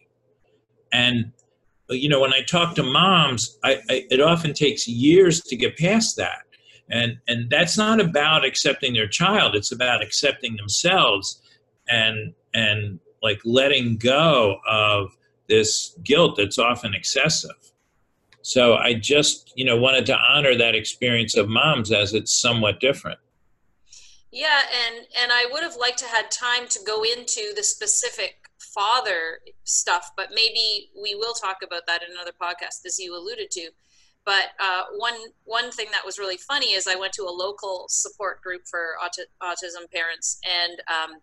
And 0.92 1.32
you 1.90 2.10
know, 2.10 2.20
when 2.20 2.34
I 2.34 2.42
talk 2.42 2.76
to 2.76 2.84
moms, 2.84 3.58
I, 3.64 3.82
I, 3.90 4.06
it 4.10 4.22
often 4.22 4.54
takes 4.54 4.88
years 4.88 5.42
to 5.42 5.56
get 5.56 5.78
past 5.78 6.18
that. 6.18 6.44
And, 6.90 7.18
and 7.28 7.50
that's 7.50 7.78
not 7.78 8.00
about 8.00 8.46
accepting 8.46 8.94
their 8.94 9.08
child. 9.08 9.56
It's 9.56 9.72
about 9.72 10.04
accepting 10.04 10.56
themselves 10.56 11.42
and, 11.88 12.34
and 12.54 13.00
like 13.22 13.42
letting 13.44 13.98
go 13.98 14.58
of 14.68 15.16
this 15.48 15.98
guilt 16.04 16.38
that's 16.38 16.60
often 16.60 16.94
excessive. 16.94 17.56
So 18.42 18.76
I 18.76 18.94
just, 18.94 19.52
you 19.56 19.66
know, 19.66 19.78
wanted 19.78 20.06
to 20.08 20.18
honor 20.18 20.56
that 20.56 20.76
experience 20.76 21.36
of 21.36 21.50
moms 21.50 21.92
as 21.92 22.14
it's 22.14 22.40
somewhat 22.40 22.80
different. 22.80 23.20
Yeah, 24.32 24.62
and 24.86 25.08
and 25.20 25.32
I 25.32 25.48
would 25.52 25.64
have 25.64 25.78
liked 25.78 25.98
to 26.00 26.06
had 26.06 26.30
time 26.30 26.68
to 26.68 26.80
go 26.86 27.04
into 27.04 27.54
the 27.56 27.64
specific 27.64 28.45
father 28.74 29.40
stuff, 29.64 30.12
but 30.18 30.30
maybe 30.34 30.90
we 31.02 31.16
will 31.16 31.34
talk 31.34 31.58
about 31.64 31.88
that 31.88 32.02
in 32.04 32.12
another 32.12 32.32
podcast, 32.32 32.86
as 32.86 33.00
you 33.00 33.16
alluded 33.16 33.52
to. 33.52 33.70
But 34.26 34.46
uh, 34.60 34.84
one 34.98 35.14
one 35.44 35.72
thing 35.72 35.88
that 35.92 36.04
was 36.04 36.18
really 36.18 36.38
funny 36.38 36.74
is 36.74 36.88
I 36.88 36.96
went 36.96 37.14
to 37.14 37.24
a 37.24 37.30
local 37.30 37.86
support 37.90 38.42
group 38.42 38.64
for 38.70 38.96
auti- 39.04 39.30
autism 39.42 39.90
parents, 39.94 40.40
and 40.44 40.82
um, 40.90 41.20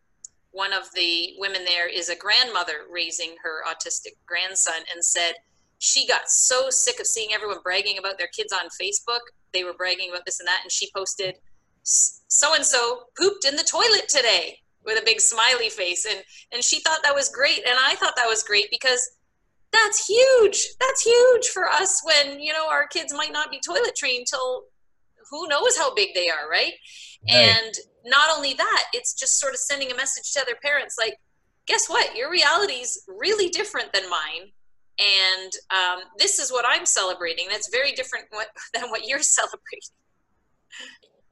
one 0.52 0.72
of 0.72 0.84
the 0.94 1.34
women 1.38 1.64
there 1.64 1.88
is 1.88 2.08
a 2.08 2.16
grandmother 2.16 2.84
raising 2.90 3.34
her 3.42 3.64
autistic 3.68 4.14
grandson, 4.24 4.82
and 4.94 5.04
said 5.04 5.32
she 5.78 6.06
got 6.06 6.30
so 6.30 6.70
sick 6.70 7.00
of 7.00 7.06
seeing 7.06 7.32
everyone 7.34 7.58
bragging 7.64 7.98
about 7.98 8.18
their 8.18 8.28
kids 8.28 8.52
on 8.52 8.68
Facebook. 8.80 9.20
They 9.52 9.64
were 9.64 9.74
bragging 9.74 10.10
about 10.10 10.24
this 10.24 10.38
and 10.38 10.46
that, 10.46 10.60
and 10.62 10.70
she 10.70 10.88
posted, 10.94 11.38
"So 11.82 12.54
and 12.54 12.64
so 12.64 13.08
pooped 13.18 13.44
in 13.44 13.56
the 13.56 13.64
toilet 13.64 14.08
today." 14.08 14.61
With 14.84 15.00
a 15.00 15.04
big 15.04 15.20
smiley 15.20 15.68
face 15.68 16.04
and 16.04 16.22
and 16.52 16.62
she 16.62 16.80
thought 16.80 16.98
that 17.02 17.14
was 17.14 17.28
great 17.28 17.58
and 17.58 17.78
i 17.80 17.94
thought 17.96 18.14
that 18.16 18.28
was 18.28 18.42
great 18.42 18.66
because 18.70 19.10
that's 19.72 20.06
huge. 20.06 20.66
That's 20.80 21.02
huge 21.02 21.48
for 21.48 21.68
us 21.68 22.02
when 22.04 22.40
you 22.40 22.52
know 22.52 22.68
our 22.68 22.86
kids 22.86 23.12
might 23.12 23.32
not 23.32 23.50
be 23.50 23.60
toilet 23.60 23.96
trained 23.96 24.26
till 24.28 24.64
who 25.30 25.48
knows 25.48 25.76
how 25.76 25.94
big 25.94 26.10
they 26.14 26.28
are 26.28 26.48
right? 26.50 26.72
right. 27.28 27.34
And 27.34 27.74
not 28.04 28.36
only 28.36 28.52
that 28.54 28.84
it's 28.92 29.14
just 29.14 29.40
sort 29.40 29.54
of 29.54 29.60
sending 29.60 29.90
a 29.90 29.96
message 29.96 30.32
to 30.32 30.40
other 30.40 30.56
parents 30.62 30.96
like 30.98 31.16
guess 31.66 31.88
what? 31.88 32.16
Your 32.16 32.30
reality 32.30 32.74
is 32.74 33.04
really 33.08 33.48
different 33.48 33.92
than 33.92 34.08
mine 34.10 34.50
and 34.98 35.52
um, 35.70 36.02
this 36.18 36.38
is 36.38 36.52
what 36.52 36.66
i'm 36.68 36.84
celebrating. 36.84 37.46
That's 37.48 37.70
very 37.70 37.92
different 37.92 38.26
what, 38.30 38.48
than 38.74 38.90
what 38.90 39.08
you're 39.08 39.22
celebrating. 39.22 39.96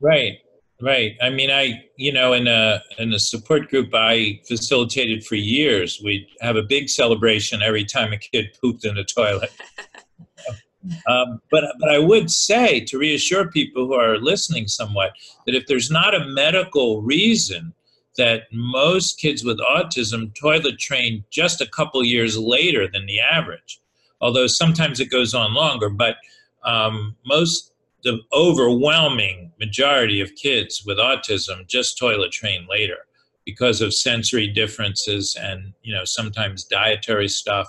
Right 0.01 0.39
Right. 0.81 1.17
I 1.21 1.29
mean, 1.29 1.51
I 1.51 1.85
you 1.97 2.13
know 2.13 2.33
in 2.33 2.47
a 2.47 2.83
in 2.99 3.13
a 3.13 3.19
support 3.19 3.69
group 3.69 3.91
I 3.93 4.41
facilitated 4.49 5.25
for 5.25 5.35
years. 5.35 6.01
we'd 6.03 6.27
have 6.41 6.57
a 6.57 6.63
big 6.63 6.89
celebration 6.89 7.61
every 7.63 7.85
time 7.85 8.13
a 8.13 8.17
kid 8.17 8.57
pooped 8.61 8.87
in 8.87 8.95
the 8.95 9.05
toilet. 9.05 9.53
um, 11.07 11.43
but 11.51 11.65
but 11.79 11.91
I 11.91 11.99
would 11.99 12.31
say 12.31 12.81
to 12.81 12.99
reassure 12.99 13.51
people 13.51 13.87
who 13.87 13.95
are 13.95 14.17
listening 14.17 14.69
somewhat 14.69 15.13
that 15.47 15.55
if 15.55 15.67
there's 15.67 15.91
not 15.91 16.15
a 16.15 16.27
medical 16.27 17.03
reason 17.03 17.75
that 18.17 18.45
most 18.51 19.19
kids 19.19 19.45
with 19.45 19.59
autism 19.61 20.35
toilet 20.35 20.79
train 20.79 21.25
just 21.31 21.61
a 21.61 21.67
couple 21.67 22.05
years 22.05 22.39
later 22.39 22.89
than 22.91 23.07
the 23.07 23.21
average, 23.21 23.81
although 24.21 24.47
sometimes 24.47 24.99
it 24.99 25.11
goes 25.11 25.35
on 25.35 25.53
longer. 25.53 25.91
But 25.91 26.17
um, 26.65 27.17
most 27.27 27.73
the 28.03 28.21
overwhelming 28.33 29.53
majority 29.59 30.21
of 30.21 30.35
kids 30.35 30.85
with 30.87 30.99
autism 30.99 31.67
just 31.67 31.99
toilet 31.99 32.33
train 32.33 32.67
later 32.69 32.99
because 33.45 33.81
of 33.81 33.95
sensory 33.95 34.47
differences 34.47 35.37
and 35.41 35.73
you 35.83 35.95
know 35.95 36.05
sometimes 36.05 36.65
dietary 36.65 37.29
stuff. 37.29 37.69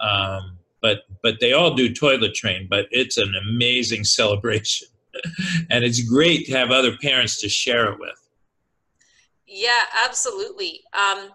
Um, 0.00 0.58
but 0.82 1.02
but 1.22 1.40
they 1.40 1.52
all 1.52 1.74
do 1.74 1.92
toilet 1.92 2.34
train 2.34 2.66
but 2.68 2.86
it's 2.90 3.16
an 3.16 3.34
amazing 3.34 4.04
celebration. 4.18 4.88
And 5.70 5.84
it's 5.84 6.08
great 6.08 6.46
to 6.46 6.52
have 6.52 6.70
other 6.70 6.96
parents 6.96 7.40
to 7.40 7.48
share 7.48 7.92
it 7.92 7.98
with. 7.98 8.28
Yeah 9.46 9.82
absolutely. 10.04 10.80
Um, 10.94 11.30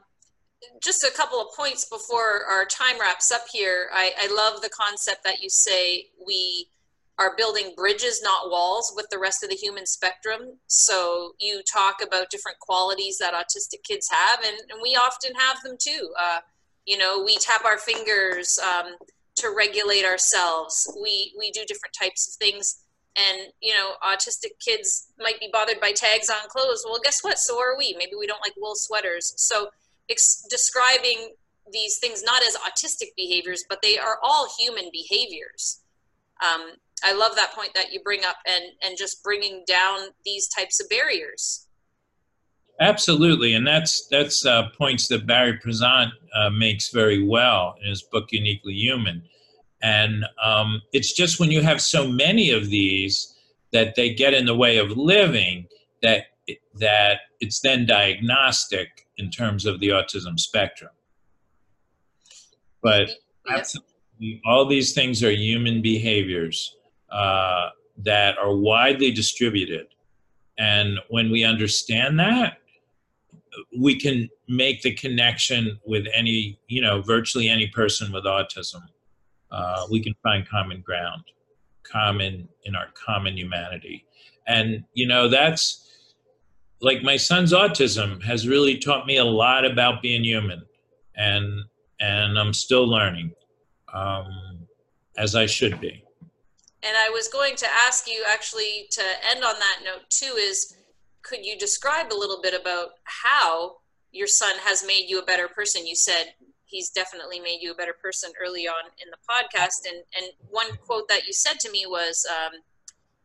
just 0.82 1.04
a 1.04 1.12
couple 1.12 1.40
of 1.40 1.56
points 1.56 1.86
before 1.86 2.46
our 2.50 2.66
time 2.66 3.00
wraps 3.00 3.32
up 3.32 3.42
here. 3.52 3.90
I, 3.94 4.12
I 4.22 4.34
love 4.34 4.62
the 4.62 4.70
concept 4.70 5.24
that 5.24 5.42
you 5.42 5.50
say 5.50 6.08
we 6.26 6.70
are 7.18 7.36
building 7.38 7.74
bridges, 7.78 8.22
not 8.22 8.50
walls, 8.50 8.94
with 8.96 9.08
the 9.10 9.20
rest 9.20 9.44
of 9.44 9.50
the 9.50 9.56
human 9.56 9.86
spectrum. 9.86 10.58
So 10.68 11.32
you 11.40 11.62
talk 11.72 11.98
about 12.06 12.30
different 12.30 12.60
qualities 12.60 13.18
that 13.20 13.34
autistic 13.34 13.84
kids 13.88 14.10
have, 14.12 14.40
and, 14.46 14.58
and 14.70 14.80
we 14.82 14.96
often 14.96 15.34
have 15.36 15.58
them 15.64 15.78
too. 15.80 16.10
Uh, 16.20 16.40
you 16.86 16.98
know, 16.98 17.24
we 17.24 17.38
tap 17.38 17.64
our 17.66 17.78
fingers 17.78 18.60
um, 18.60 18.96
to 19.38 19.54
regulate 19.56 20.06
ourselves. 20.06 20.92
We 21.02 21.34
we 21.38 21.52
do 21.52 21.62
different 21.66 21.96
types 22.00 22.28
of 22.28 22.34
things, 22.36 22.84
and 23.18 23.48
you 23.62 23.74
know, 23.74 23.94
autistic 24.04 24.60
kids 24.64 25.08
might 25.18 25.40
be 25.40 25.50
bothered 25.52 25.80
by 25.80 25.94
tags 25.94 26.30
on 26.30 26.50
clothes. 26.50 26.84
Well, 26.86 27.00
guess 27.04 27.22
what? 27.22 27.40
So 27.40 27.58
are 27.60 27.78
we. 27.78 27.96
Maybe 27.98 28.12
we 28.20 28.28
don't 28.28 28.42
like 28.44 28.54
wool 28.58 28.76
sweaters. 28.76 29.34
So 29.38 29.70
ex- 30.10 30.46
describing 30.50 31.34
these 31.72 31.98
things 31.98 32.24
not 32.24 32.44
as 32.44 32.56
autistic 32.58 33.10
behaviors, 33.18 33.64
but 33.68 33.80
they 33.82 33.98
are 33.98 34.20
all 34.22 34.48
human 34.60 34.90
behaviors. 34.92 35.82
Um, 36.44 36.74
I 37.04 37.14
love 37.14 37.36
that 37.36 37.54
point 37.54 37.74
that 37.76 37.92
you 37.92 38.02
bring 38.02 38.24
up 38.24 38.38
and 38.48 38.64
and 38.84 38.98
just 38.98 39.24
bringing 39.24 39.64
down 39.68 40.00
these 40.24 40.48
types 40.48 40.80
of 40.80 40.90
barriers. 40.90 41.68
Absolutely, 42.80 43.54
and 43.54 43.66
that's 43.66 44.08
that's 44.08 44.46
uh, 44.46 44.70
points 44.78 45.08
that 45.08 45.28
Barry 45.28 45.58
Prizant 45.58 46.12
uh, 46.36 46.50
makes 46.50 46.90
very 46.90 47.26
well 47.26 47.76
in 47.82 47.90
his 47.90 48.04
book 48.04 48.32
Uniquely 48.32 48.74
Human. 48.74 49.24
And 49.82 50.26
um, 50.44 50.82
it's 50.94 51.14
just 51.14 51.40
when 51.40 51.52
you 51.52 51.62
have 51.62 51.80
so 51.82 52.08
many 52.08 52.52
of 52.52 52.70
these 52.70 53.36
that 53.72 53.96
they 53.96 54.14
get 54.14 54.34
in 54.34 54.46
the 54.46 54.56
way 54.56 54.78
of 54.78 54.92
living 54.92 55.68
that 56.02 56.26
that 56.80 57.20
it's 57.40 57.60
then 57.62 57.86
diagnostic 57.86 59.08
in 59.18 59.30
terms 59.30 59.66
of 59.66 59.80
the 59.80 59.90
autism 59.90 60.40
spectrum. 60.40 60.92
But 62.82 63.10
yep. 63.50 63.66
all 64.46 64.66
these 64.66 64.94
things 64.94 65.24
are 65.24 65.32
human 65.32 65.82
behaviors 65.82 66.76
uh, 67.12 67.70
that 67.98 68.38
are 68.38 68.56
widely 68.56 69.12
distributed. 69.12 69.88
And 70.58 71.00
when 71.10 71.32
we 71.32 71.44
understand 71.44 72.20
that, 72.20 72.60
we 73.78 74.00
can 74.00 74.30
make 74.48 74.82
the 74.82 74.94
connection 74.94 75.80
with 75.86 76.06
any, 76.14 76.60
you 76.68 76.82
know, 76.82 77.02
virtually 77.02 77.50
any 77.50 77.68
person 77.68 78.12
with 78.12 78.26
autism. 78.26 78.82
Uh, 79.52 79.86
we 79.90 80.02
can 80.04 80.14
find 80.24 80.48
common 80.48 80.82
ground, 80.82 81.24
common 81.84 82.48
in 82.64 82.76
our 82.76 82.88
common 82.94 83.38
humanity. 83.38 84.06
And, 84.48 84.84
you 84.94 85.08
know, 85.08 85.28
that's 85.30 85.82
like 86.82 87.02
my 87.04 87.18
son's 87.18 87.54
autism 87.54 88.22
has 88.24 88.48
really 88.48 88.78
taught 88.78 89.08
me 89.08 89.18
a 89.18 89.26
lot 89.26 89.66
about 89.66 90.02
being 90.02 90.24
human. 90.24 90.64
And, 91.16 91.64
and 92.00 92.38
I'm 92.38 92.54
still 92.54 92.88
learning, 92.88 93.32
um, 93.94 94.28
as 95.18 95.36
I 95.36 95.46
should 95.46 95.80
be. 95.80 96.05
And 96.86 96.96
I 96.96 97.10
was 97.10 97.28
going 97.28 97.56
to 97.56 97.68
ask 97.88 98.08
you 98.08 98.24
actually 98.28 98.88
to 98.92 99.02
end 99.32 99.44
on 99.44 99.56
that 99.56 99.80
note 99.84 100.10
too 100.10 100.38
is 100.40 100.76
could 101.24 101.44
you 101.44 101.58
describe 101.58 102.14
a 102.14 102.18
little 102.18 102.40
bit 102.42 102.60
about 102.60 102.90
how 103.04 103.78
your 104.12 104.28
son 104.28 104.56
has 104.60 104.86
made 104.86 105.06
you 105.08 105.20
a 105.20 105.26
better 105.26 105.48
person? 105.48 105.88
You 105.88 105.96
said 105.96 106.36
he's 106.66 106.92
definitely 106.92 107.40
made 107.40 107.60
you 107.62 107.72
a 107.72 107.76
better 107.76 107.96
person 108.00 108.32
early 108.40 108.68
on 108.68 108.86
in 109.04 109.10
the 109.10 109.18
podcast. 109.28 109.92
And, 109.92 110.04
and 110.16 110.32
one 110.50 110.78
quote 110.86 111.08
that 111.10 111.26
you 111.26 111.34
said 111.34 111.60
to 111.62 111.72
me 111.72 111.86
was, 111.88 112.26
um, 112.30 112.60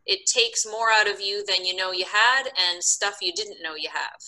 it 0.06 0.24
takes 0.24 0.64
more 0.66 0.88
out 0.90 1.08
of 1.08 1.20
you 1.20 1.44
than 1.44 1.66
you 1.66 1.76
know 1.76 1.92
you 1.92 2.06
had 2.10 2.44
and 2.46 2.82
stuff 2.82 3.18
you 3.20 3.32
didn't 3.34 3.62
know 3.62 3.74
you 3.76 3.90
have. 3.92 4.20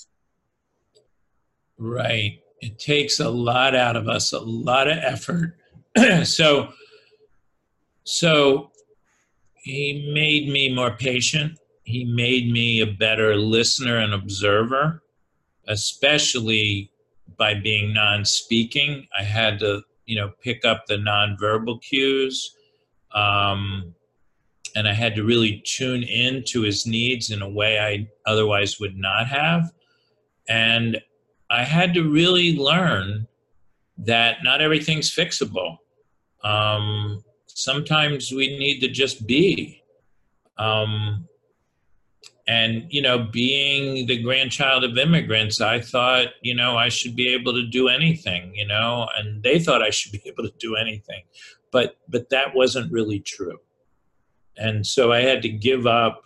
Right. 1.78 2.42
It 2.60 2.78
takes 2.78 3.18
a 3.18 3.30
lot 3.30 3.74
out 3.74 3.96
of 3.96 4.08
us, 4.08 4.32
a 4.32 4.38
lot 4.38 4.88
of 4.88 4.98
effort. 4.98 5.56
so, 6.24 6.68
so 8.04 8.71
he 9.62 10.10
made 10.12 10.48
me 10.48 10.74
more 10.74 10.90
patient. 10.90 11.58
He 11.84 12.04
made 12.04 12.50
me 12.52 12.80
a 12.80 12.86
better 12.86 13.36
listener 13.36 13.98
and 13.98 14.12
observer, 14.12 15.02
especially 15.68 16.90
by 17.38 17.54
being 17.54 17.92
non-speaking. 17.94 19.06
I 19.16 19.22
had 19.22 19.60
to, 19.60 19.82
you 20.06 20.16
know, 20.16 20.32
pick 20.42 20.64
up 20.64 20.86
the 20.86 20.98
non-verbal 20.98 21.78
cues, 21.78 22.56
um, 23.14 23.94
and 24.74 24.88
I 24.88 24.94
had 24.94 25.14
to 25.14 25.24
really 25.24 25.62
tune 25.64 26.02
in 26.02 26.42
to 26.48 26.62
his 26.62 26.86
needs 26.86 27.30
in 27.30 27.42
a 27.42 27.48
way 27.48 27.78
I 27.78 28.08
otherwise 28.30 28.80
would 28.80 28.96
not 28.96 29.26
have. 29.28 29.70
And 30.48 31.00
I 31.50 31.62
had 31.62 31.94
to 31.94 32.10
really 32.10 32.56
learn 32.56 33.28
that 33.98 34.38
not 34.42 34.60
everything's 34.60 35.14
fixable. 35.14 35.76
Um, 36.42 37.22
sometimes 37.54 38.32
we 38.32 38.58
need 38.58 38.80
to 38.80 38.88
just 38.88 39.26
be. 39.26 39.82
Um, 40.58 41.28
and, 42.46 42.86
you 42.90 43.02
know, 43.02 43.18
being 43.18 44.06
the 44.06 44.20
grandchild 44.22 44.84
of 44.84 44.98
immigrants, 44.98 45.60
I 45.60 45.80
thought, 45.80 46.28
you 46.42 46.54
know, 46.54 46.76
I 46.76 46.88
should 46.88 47.14
be 47.14 47.28
able 47.28 47.52
to 47.52 47.66
do 47.66 47.88
anything, 47.88 48.54
you 48.54 48.66
know, 48.66 49.08
and 49.16 49.42
they 49.42 49.58
thought 49.58 49.82
I 49.82 49.90
should 49.90 50.12
be 50.12 50.22
able 50.26 50.44
to 50.44 50.54
do 50.58 50.76
anything. 50.76 51.22
But, 51.70 51.96
but 52.08 52.28
that 52.30 52.54
wasn't 52.54 52.92
really 52.92 53.20
true. 53.20 53.58
And 54.56 54.86
so 54.86 55.12
I 55.12 55.20
had 55.22 55.40
to 55.42 55.48
give 55.48 55.86
up, 55.86 56.22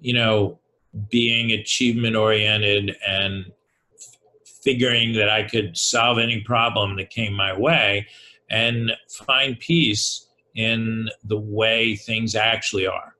you 0.00 0.12
know, 0.12 0.58
being 1.10 1.52
achievement 1.52 2.14
oriented 2.14 2.96
and 3.06 3.46
figuring 4.62 5.14
that 5.14 5.28
I 5.28 5.44
could 5.44 5.76
solve 5.76 6.18
any 6.18 6.40
problem 6.40 6.96
that 6.96 7.10
came 7.10 7.32
my 7.32 7.56
way 7.56 8.06
and 8.50 8.92
find 9.26 9.58
peace 9.58 10.23
in 10.54 11.08
the 11.24 11.38
way 11.38 11.96
things 11.96 12.34
actually 12.34 12.86
are 12.86 13.14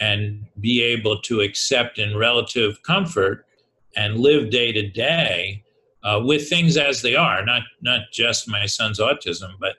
and 0.00 0.46
be 0.60 0.82
able 0.82 1.20
to 1.20 1.40
accept 1.40 1.98
in 1.98 2.16
relative 2.16 2.82
comfort 2.82 3.46
and 3.96 4.18
live 4.18 4.50
day 4.50 4.72
to 4.72 4.88
day 4.88 5.62
uh, 6.02 6.20
with 6.22 6.48
things 6.48 6.76
as 6.76 7.02
they 7.02 7.14
are 7.14 7.44
not 7.44 7.62
not 7.80 8.00
just 8.12 8.48
my 8.48 8.66
son's 8.66 8.98
autism 8.98 9.52
but 9.60 9.76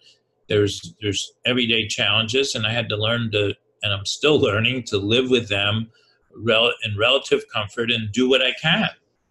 there's 0.47 0.93
there's 1.01 1.33
everyday 1.45 1.87
challenges 1.87 2.55
and 2.55 2.65
i 2.65 2.71
had 2.71 2.87
to 2.87 2.95
learn 2.95 3.29
to 3.31 3.53
and 3.81 3.93
i'm 3.93 4.05
still 4.05 4.39
learning 4.39 4.83
to 4.83 4.97
live 4.97 5.29
with 5.29 5.49
them 5.49 5.89
rel- 6.35 6.73
in 6.85 6.97
relative 6.97 7.43
comfort 7.53 7.91
and 7.91 8.11
do 8.11 8.29
what 8.29 8.41
i 8.41 8.53
can. 8.61 8.89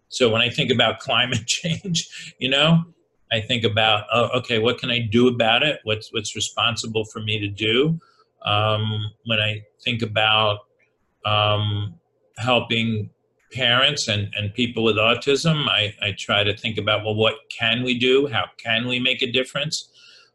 So 0.09 0.29
when 0.29 0.41
i 0.41 0.49
think 0.49 0.69
about 0.71 0.99
climate 1.07 1.47
change 1.47 2.35
you 2.39 2.49
know 2.49 2.83
I 3.33 3.41
think 3.41 3.63
about, 3.63 4.05
oh, 4.13 4.29
okay, 4.39 4.59
what 4.59 4.77
can 4.77 4.91
I 4.91 4.99
do 4.99 5.27
about 5.27 5.63
it? 5.63 5.79
What's 5.83 6.13
what's 6.13 6.35
responsible 6.35 7.05
for 7.05 7.19
me 7.19 7.39
to 7.39 7.47
do? 7.47 7.99
Um, 8.45 9.11
when 9.25 9.39
I 9.39 9.63
think 9.83 10.01
about 10.01 10.59
um, 11.25 11.95
helping 12.37 13.09
parents 13.51 14.07
and, 14.07 14.33
and 14.35 14.53
people 14.53 14.83
with 14.83 14.97
autism, 14.97 15.67
I, 15.67 15.93
I 16.01 16.15
try 16.17 16.43
to 16.43 16.55
think 16.55 16.77
about, 16.77 17.05
well, 17.05 17.15
what 17.15 17.35
can 17.49 17.83
we 17.83 17.97
do? 17.97 18.27
How 18.27 18.45
can 18.57 18.87
we 18.87 18.99
make 18.99 19.21
a 19.21 19.31
difference? 19.31 19.89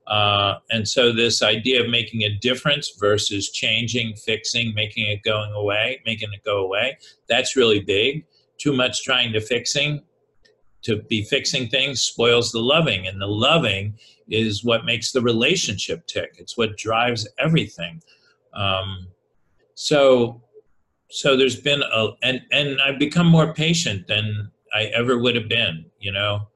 Uh, 0.07 0.55
and 0.71 0.89
so 0.89 1.13
this 1.13 1.43
idea 1.43 1.83
of 1.85 1.91
making 1.91 2.23
a 2.23 2.35
difference 2.39 2.93
versus 2.99 3.51
changing, 3.51 4.17
fixing, 4.17 4.75
making 4.75 5.07
it 5.07 5.23
going 5.23 5.53
away, 5.53 6.01
making 6.07 6.31
it 6.33 6.43
go 6.45 6.65
away, 6.65 6.97
that's 7.29 7.57
really 7.57 7.81
big. 7.81 8.25
Too 8.59 8.73
much 8.73 9.05
trying 9.05 9.33
to 9.35 9.41
fixing 9.41 10.03
to 10.83 10.97
be 11.03 11.23
fixing 11.25 11.69
things 11.69 12.01
spoils 12.01 12.53
the 12.53 12.61
loving 12.61 13.07
and 13.07 13.21
the 13.21 13.27
loving 13.27 13.99
is 14.29 14.65
what 14.65 14.85
makes 14.85 15.13
the 15.13 15.21
relationship 15.21 16.07
tick. 16.07 16.37
It's 16.39 16.57
what 16.57 16.77
drives 16.77 17.27
everything. 17.39 18.03
Um, 18.55 19.09
so 19.75 20.43
so 21.11 21.37
there's 21.37 21.61
been 21.61 21.83
a 21.83 22.09
and 22.23 22.43
and 22.53 22.81
i've 22.83 22.99
become 22.99 23.27
more 23.27 23.55
patient 23.55 24.07
than 24.09 24.51
i 24.75 24.85
ever 24.87 25.17
would 25.19 25.35
have 25.37 25.49
been 25.49 25.87
you 26.01 26.13
know? 26.13 26.49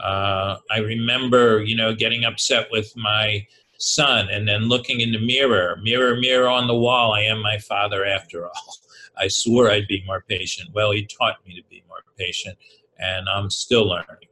Uh, 0.00 0.56
i 0.70 0.78
remember 0.78 1.60
you 1.62 1.76
know 1.76 1.92
getting 1.94 2.24
upset 2.24 2.68
with 2.70 2.96
my 2.96 3.44
son 3.78 4.28
and 4.30 4.46
then 4.46 4.62
looking 4.68 5.00
in 5.00 5.12
the 5.12 5.20
mirror. 5.20 5.78
Mirror 5.82 6.16
mirror 6.16 6.48
on 6.48 6.66
the 6.66 6.74
wall. 6.74 7.12
I 7.12 7.22
am 7.22 7.40
my 7.40 7.58
father 7.58 8.04
after 8.04 8.46
all. 8.46 8.76
I 9.16 9.26
swore 9.28 9.70
i'd 9.70 9.88
be 9.88 10.04
more 10.06 10.24
patient. 10.28 10.70
Well 10.72 10.92
he 10.92 11.04
taught 11.04 11.44
me 11.46 11.54
to 11.56 11.68
be 11.68 11.82
more 11.88 12.02
patient 12.16 12.56
and 12.98 13.28
I'm 13.28 13.50
still 13.50 13.88
learning. 13.88 14.28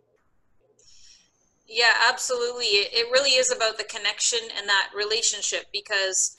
Yeah, 1.68 1.92
absolutely. 2.08 2.66
It 2.66 3.10
really 3.10 3.30
is 3.30 3.52
about 3.52 3.76
the 3.76 3.84
connection 3.84 4.38
and 4.56 4.68
that 4.68 4.90
relationship 4.94 5.64
because 5.72 6.36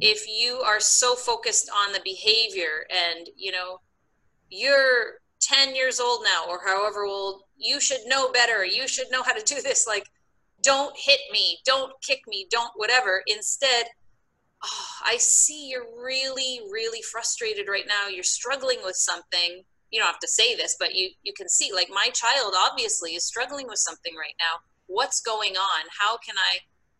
if 0.00 0.28
you 0.28 0.56
are 0.56 0.80
so 0.80 1.14
focused 1.14 1.70
on 1.74 1.92
the 1.92 2.00
behavior 2.04 2.86
and, 2.90 3.28
you 3.36 3.52
know, 3.52 3.80
you're 4.50 5.20
10 5.40 5.74
years 5.74 6.00
old 6.00 6.24
now 6.24 6.44
or 6.48 6.60
however 6.66 7.04
old, 7.04 7.42
you 7.56 7.80
should 7.80 8.00
know 8.06 8.30
better. 8.30 8.64
You 8.64 8.86
should 8.86 9.10
know 9.10 9.22
how 9.22 9.32
to 9.32 9.44
do 9.44 9.62
this. 9.62 9.86
Like, 9.86 10.10
don't 10.62 10.96
hit 10.96 11.20
me, 11.32 11.58
don't 11.64 11.92
kick 12.02 12.20
me, 12.28 12.46
don't 12.50 12.72
whatever. 12.76 13.22
Instead, 13.26 13.86
oh, 14.62 14.86
I 15.04 15.16
see 15.16 15.68
you're 15.68 15.86
really, 16.02 16.60
really 16.70 17.02
frustrated 17.02 17.68
right 17.68 17.86
now. 17.86 18.08
You're 18.08 18.22
struggling 18.22 18.78
with 18.84 18.96
something 18.96 19.64
you 19.92 20.00
don't 20.00 20.08
have 20.08 20.18
to 20.20 20.28
say 20.28 20.56
this, 20.56 20.74
but 20.80 20.94
you 20.94 21.10
you 21.22 21.32
can 21.36 21.48
see 21.48 21.70
like 21.72 21.88
my 21.90 22.08
child 22.14 22.54
obviously 22.58 23.14
is 23.14 23.24
struggling 23.24 23.68
with 23.68 23.78
something 23.78 24.14
right 24.16 24.34
now. 24.40 24.60
What's 24.86 25.20
going 25.20 25.56
on? 25.56 25.84
How 26.00 26.16
can 26.16 26.34
I 26.38 26.58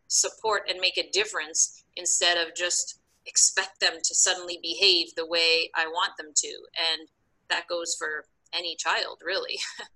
support 0.09 0.65
and 0.69 0.79
make 0.79 0.99
a 0.99 1.11
difference 1.11 1.85
instead 1.97 2.37
of 2.37 2.55
just 2.55 3.01
expect 3.27 3.81
them 3.81 3.95
to 4.05 4.15
suddenly 4.15 4.59
behave 4.63 5.15
the 5.17 5.27
way 5.27 5.71
I 5.75 5.87
want 5.87 6.13
them 6.19 6.33
to? 6.37 6.49
And 6.49 7.09
that 7.49 7.67
goes 7.67 7.97
for 7.99 8.27
any 8.53 8.77
child, 8.77 9.23
really. 9.25 9.59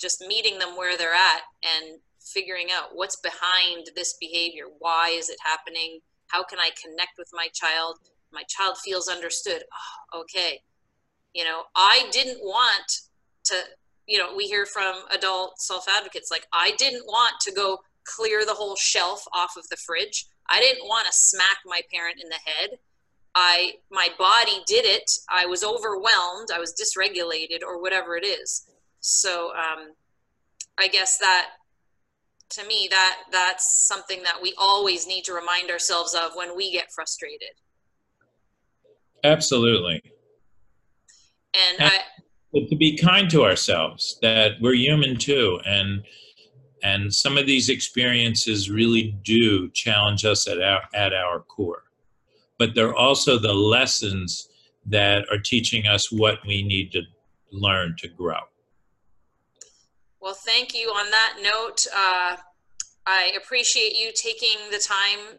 just 0.00 0.22
meeting 0.26 0.58
them 0.58 0.76
where 0.76 0.96
they're 0.96 1.12
at 1.12 1.42
and 1.62 1.98
figuring 2.20 2.68
out 2.72 2.90
what's 2.94 3.16
behind 3.16 3.88
this 3.94 4.14
behavior. 4.18 4.64
Why 4.78 5.10
is 5.10 5.28
it 5.28 5.38
happening? 5.44 6.00
How 6.28 6.44
can 6.44 6.58
I 6.58 6.70
connect 6.82 7.18
with 7.18 7.28
my 7.32 7.48
child? 7.52 7.98
My 8.32 8.42
child 8.48 8.78
feels 8.78 9.08
understood. 9.08 9.64
Oh, 10.14 10.20
okay 10.20 10.62
you 11.34 11.44
know 11.44 11.62
i 11.74 12.08
didn't 12.10 12.38
want 12.40 13.00
to 13.44 13.54
you 14.06 14.18
know 14.18 14.34
we 14.36 14.44
hear 14.44 14.66
from 14.66 15.02
adult 15.10 15.60
self 15.60 15.86
advocates 15.88 16.30
like 16.30 16.46
i 16.52 16.72
didn't 16.78 17.04
want 17.06 17.34
to 17.40 17.52
go 17.52 17.78
clear 18.08 18.44
the 18.44 18.54
whole 18.54 18.76
shelf 18.76 19.24
off 19.34 19.56
of 19.56 19.68
the 19.68 19.76
fridge. 19.76 20.26
I 20.48 20.60
didn't 20.60 20.88
want 20.88 21.06
to 21.06 21.12
smack 21.12 21.58
my 21.66 21.82
parent 21.92 22.20
in 22.22 22.28
the 22.28 22.38
head. 22.44 22.78
I 23.34 23.74
my 23.90 24.08
body 24.18 24.62
did 24.66 24.84
it. 24.84 25.10
I 25.28 25.46
was 25.46 25.62
overwhelmed. 25.62 26.48
I 26.52 26.58
was 26.58 26.74
dysregulated 26.74 27.62
or 27.62 27.80
whatever 27.80 28.16
it 28.16 28.26
is. 28.26 28.66
So 29.00 29.52
um, 29.54 29.92
i 30.76 30.88
guess 30.88 31.18
that 31.18 31.50
to 32.50 32.66
me 32.66 32.88
that 32.90 33.18
that's 33.30 33.86
something 33.86 34.22
that 34.22 34.40
we 34.42 34.54
always 34.58 35.06
need 35.06 35.24
to 35.24 35.34
remind 35.34 35.70
ourselves 35.70 36.14
of 36.14 36.32
when 36.34 36.56
we 36.56 36.72
get 36.72 36.90
frustrated. 36.92 37.52
Absolutely 39.22 40.02
and, 41.54 41.80
and 41.80 41.90
I, 41.90 42.60
to 42.68 42.76
be 42.76 42.96
kind 42.96 43.30
to 43.30 43.44
ourselves 43.44 44.18
that 44.22 44.52
we're 44.60 44.74
human 44.74 45.16
too 45.16 45.60
and 45.64 46.02
And 46.82 47.12
some 47.12 47.36
of 47.36 47.46
these 47.46 47.68
experiences 47.68 48.70
really 48.70 49.18
do 49.24 49.68
challenge 49.70 50.24
us 50.24 50.46
at 50.46 50.60
our, 50.60 50.82
at 50.94 51.12
our 51.12 51.40
core. 51.40 51.84
But 52.58 52.74
they're 52.74 52.94
also 52.94 53.38
the 53.38 53.52
lessons 53.52 54.48
that 54.86 55.24
are 55.30 55.38
teaching 55.38 55.86
us 55.86 56.10
what 56.10 56.38
we 56.46 56.62
need 56.62 56.92
to 56.92 57.02
learn 57.52 57.96
to 57.98 58.08
grow. 58.08 58.40
Well, 60.20 60.34
thank 60.34 60.74
you. 60.74 60.88
On 60.88 61.10
that 61.10 61.38
note, 61.42 61.86
uh, 61.94 62.36
I 63.06 63.32
appreciate 63.36 63.96
you 63.96 64.12
taking 64.14 64.58
the 64.70 64.78
time 64.78 65.38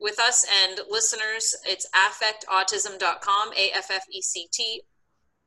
with 0.00 0.18
us 0.18 0.46
and 0.64 0.80
listeners. 0.90 1.54
It's 1.64 1.88
affectautism.com, 1.94 3.52
A 3.56 3.70
F 3.72 3.90
F 3.90 4.04
E 4.10 4.22
C 4.22 4.48
T 4.52 4.82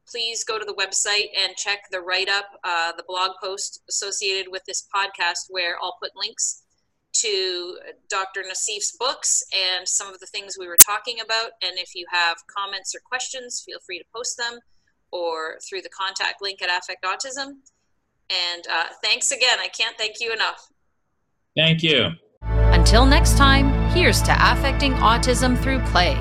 please 0.09 0.43
go 0.43 0.57
to 0.57 0.65
the 0.65 0.73
website 0.73 1.27
and 1.37 1.55
check 1.55 1.79
the 1.91 2.01
write 2.01 2.29
up, 2.29 2.45
uh, 2.63 2.91
the 2.97 3.03
blog 3.07 3.31
post 3.41 3.81
associated 3.89 4.51
with 4.51 4.63
this 4.65 4.87
podcast, 4.93 5.45
where 5.49 5.75
I'll 5.81 5.97
put 6.01 6.11
links 6.15 6.63
to 7.13 7.77
Dr. 8.09 8.41
Naseef's 8.41 8.95
books 8.97 9.43
and 9.53 9.87
some 9.87 10.13
of 10.13 10.19
the 10.19 10.27
things 10.27 10.57
we 10.59 10.67
were 10.67 10.77
talking 10.83 11.19
about. 11.19 11.51
And 11.61 11.77
if 11.77 11.95
you 11.95 12.05
have 12.11 12.37
comments 12.47 12.93
or 12.95 12.99
questions, 13.03 13.63
feel 13.65 13.79
free 13.85 13.99
to 13.99 14.05
post 14.15 14.37
them 14.37 14.59
or 15.11 15.57
through 15.67 15.81
the 15.81 15.89
contact 15.89 16.41
link 16.41 16.61
at 16.61 16.69
Affect 16.69 17.03
Autism. 17.03 17.57
And 18.29 18.67
uh, 18.71 18.85
thanks 19.03 19.31
again. 19.31 19.57
I 19.59 19.67
can't 19.67 19.97
thank 19.97 20.19
you 20.19 20.31
enough. 20.31 20.67
Thank 21.55 21.81
you. 21.81 22.11
Until 22.43 23.05
next 23.05 23.37
time, 23.37 23.89
here's 23.91 24.21
to 24.23 24.35
affecting 24.39 24.93
autism 24.93 25.61
through 25.61 25.79
play. 25.85 26.15